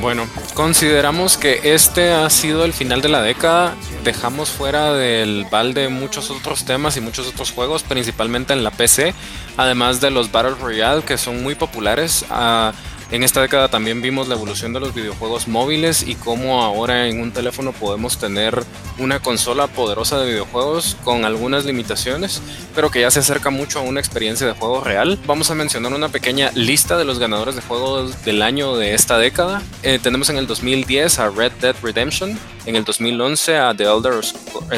Bueno, 0.01 0.27
consideramos 0.55 1.37
que 1.37 1.75
este 1.75 2.11
ha 2.13 2.31
sido 2.31 2.65
el 2.65 2.73
final 2.73 3.03
de 3.03 3.11
la 3.11 3.21
década. 3.21 3.75
Dejamos 4.03 4.49
fuera 4.49 4.95
del 4.95 5.47
balde 5.51 5.91
muchos 5.91 6.31
otros 6.31 6.65
temas 6.65 6.97
y 6.97 7.03
muchos 7.03 7.29
otros 7.29 7.51
juegos, 7.53 7.83
principalmente 7.83 8.55
en 8.55 8.65
la 8.65 8.71
PC, 8.71 9.13
además 9.59 10.01
de 10.01 10.11
los 10.11 10.33
Battle 10.33 10.55
Royale 10.59 11.03
que 11.03 11.19
son 11.19 11.43
muy 11.43 11.55
populares. 11.55 12.25
Uh, 12.31 12.73
en 13.11 13.25
esta 13.25 13.41
década 13.41 13.69
también 13.69 14.03
vimos 14.03 14.29
la 14.29 14.37
evolución 14.37 14.73
de 14.73 14.81
los 14.81 14.95
videojuegos 14.95 15.49
móviles 15.49 16.05
y 16.07 16.15
cómo 16.15 16.63
ahora 16.63 17.09
en 17.09 17.21
un 17.21 17.33
teléfono 17.33 17.73
podemos 17.73 18.19
tener 18.19 18.63
una 18.99 19.21
consola 19.21 19.67
poderosa 19.67 20.21
de 20.21 20.31
videojuegos 20.31 20.97
con 21.03 21.25
algunas 21.25 21.65
limitaciones, 21.65 22.41
pero 22.75 22.91
que 22.91 23.01
ya 23.01 23.11
se 23.11 23.21
acerca 23.21 23.51
mucho 23.51 23.81
a 23.81 23.83
una 23.83 23.99
experiencia 23.99 24.47
de 24.47 24.53
juego 24.53 24.83
real. 24.83 25.19
Vamos 25.27 25.51
a 25.51 25.55
mencionar 25.55 25.93
una 25.93 26.09
pequeña 26.09 26.51
lista 26.55 26.97
de 26.97 27.05
los 27.05 27.19
ganadores 27.19 27.57
de 27.57 27.63
juegos 27.63 28.25
del 28.25 28.43
año 28.43 28.77
de 28.77 28.95
esta 28.95 29.19
década. 29.19 29.63
Eh, 29.83 29.99
tenemos 30.01 30.31
en 30.31 30.37
el 30.37 30.47
2010 30.47 31.19
a 31.19 31.31
Red 31.31 31.53
Dead 31.61 31.75
Redemption, 31.83 32.39
en 32.67 32.77
el 32.77 32.85
2011 32.85 33.57
a 33.57 33.75
The 33.75 33.85
Elder 33.85 34.25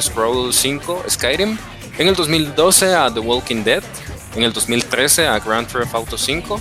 Scrolls 0.01 0.57
5 0.57 1.05
Skyrim, 1.09 1.59
en 1.99 2.09
el 2.09 2.15
2012 2.15 2.95
a 2.95 3.13
The 3.13 3.21
Walking 3.21 3.65
Dead, 3.65 3.83
en 4.35 4.43
el 4.45 4.53
2013 4.53 5.27
a 5.27 5.39
Grand 5.41 5.67
Theft 5.67 5.95
Auto 5.95 6.17
5, 6.17 6.61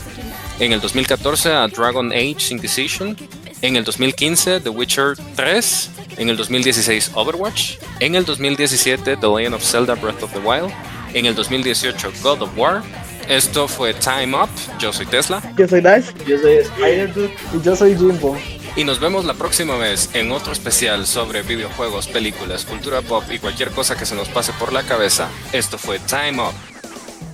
en 0.61 0.73
el 0.73 0.79
2014 0.79 1.51
a 1.51 1.67
Dragon 1.67 2.11
Age 2.11 2.51
Inquisition, 2.51 3.17
en 3.63 3.75
el 3.75 3.83
2015 3.83 4.59
The 4.59 4.69
Witcher 4.69 5.15
3, 5.35 5.89
en 6.17 6.29
el 6.29 6.37
2016 6.37 7.11
Overwatch, 7.15 7.77
en 7.99 8.13
el 8.13 8.23
2017 8.23 9.17
The 9.17 9.27
Legend 9.27 9.55
of 9.55 9.63
Zelda 9.63 9.95
Breath 9.95 10.21
of 10.21 10.31
the 10.33 10.39
Wild, 10.39 10.71
en 11.15 11.25
el 11.25 11.33
2018 11.33 12.13
God 12.21 12.43
of 12.43 12.55
War. 12.55 12.83
Esto 13.27 13.67
fue 13.67 13.95
Time 13.95 14.37
Up. 14.37 14.49
Yo 14.79 14.93
soy 14.93 15.07
Tesla. 15.07 15.41
Yo 15.57 15.67
soy 15.67 15.81
Dash. 15.81 16.05
Yo 16.27 16.37
soy 16.37 16.57
Spider-Dude. 16.57 17.33
Y 17.55 17.61
yo 17.63 17.75
soy 17.75 17.97
Jimbo. 17.97 18.37
Y 18.75 18.83
nos 18.83 18.99
vemos 18.99 19.25
la 19.25 19.33
próxima 19.33 19.77
vez 19.77 20.11
en 20.13 20.31
otro 20.31 20.53
especial 20.53 21.07
sobre 21.07 21.41
videojuegos, 21.41 22.07
películas, 22.07 22.65
cultura 22.65 23.01
pop 23.01 23.23
y 23.31 23.39
cualquier 23.39 23.71
cosa 23.71 23.97
que 23.97 24.05
se 24.05 24.15
nos 24.15 24.29
pase 24.29 24.53
por 24.53 24.73
la 24.73 24.83
cabeza. 24.83 25.27
Esto 25.53 25.79
fue 25.79 25.97
Time 25.99 26.39
Up. 26.39 26.70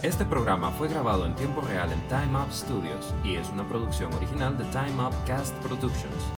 Este 0.04 0.26
programa 0.26 0.70
fue 0.70 0.90
grabado 0.90 1.26
en 1.26 1.34
tiempo 1.34 1.60
real 1.62 1.92
en 1.92 2.00
Time 2.08 2.40
Up 2.40 2.54
Studios 2.54 3.16
y 3.24 3.36
es 3.36 3.50
una 3.50 3.68
producción 3.68 4.14
original 4.14 4.56
de 4.56 4.64
Time 4.66 5.04
Up 5.04 5.14
Cast 5.26 5.56
Productions. 5.56 6.24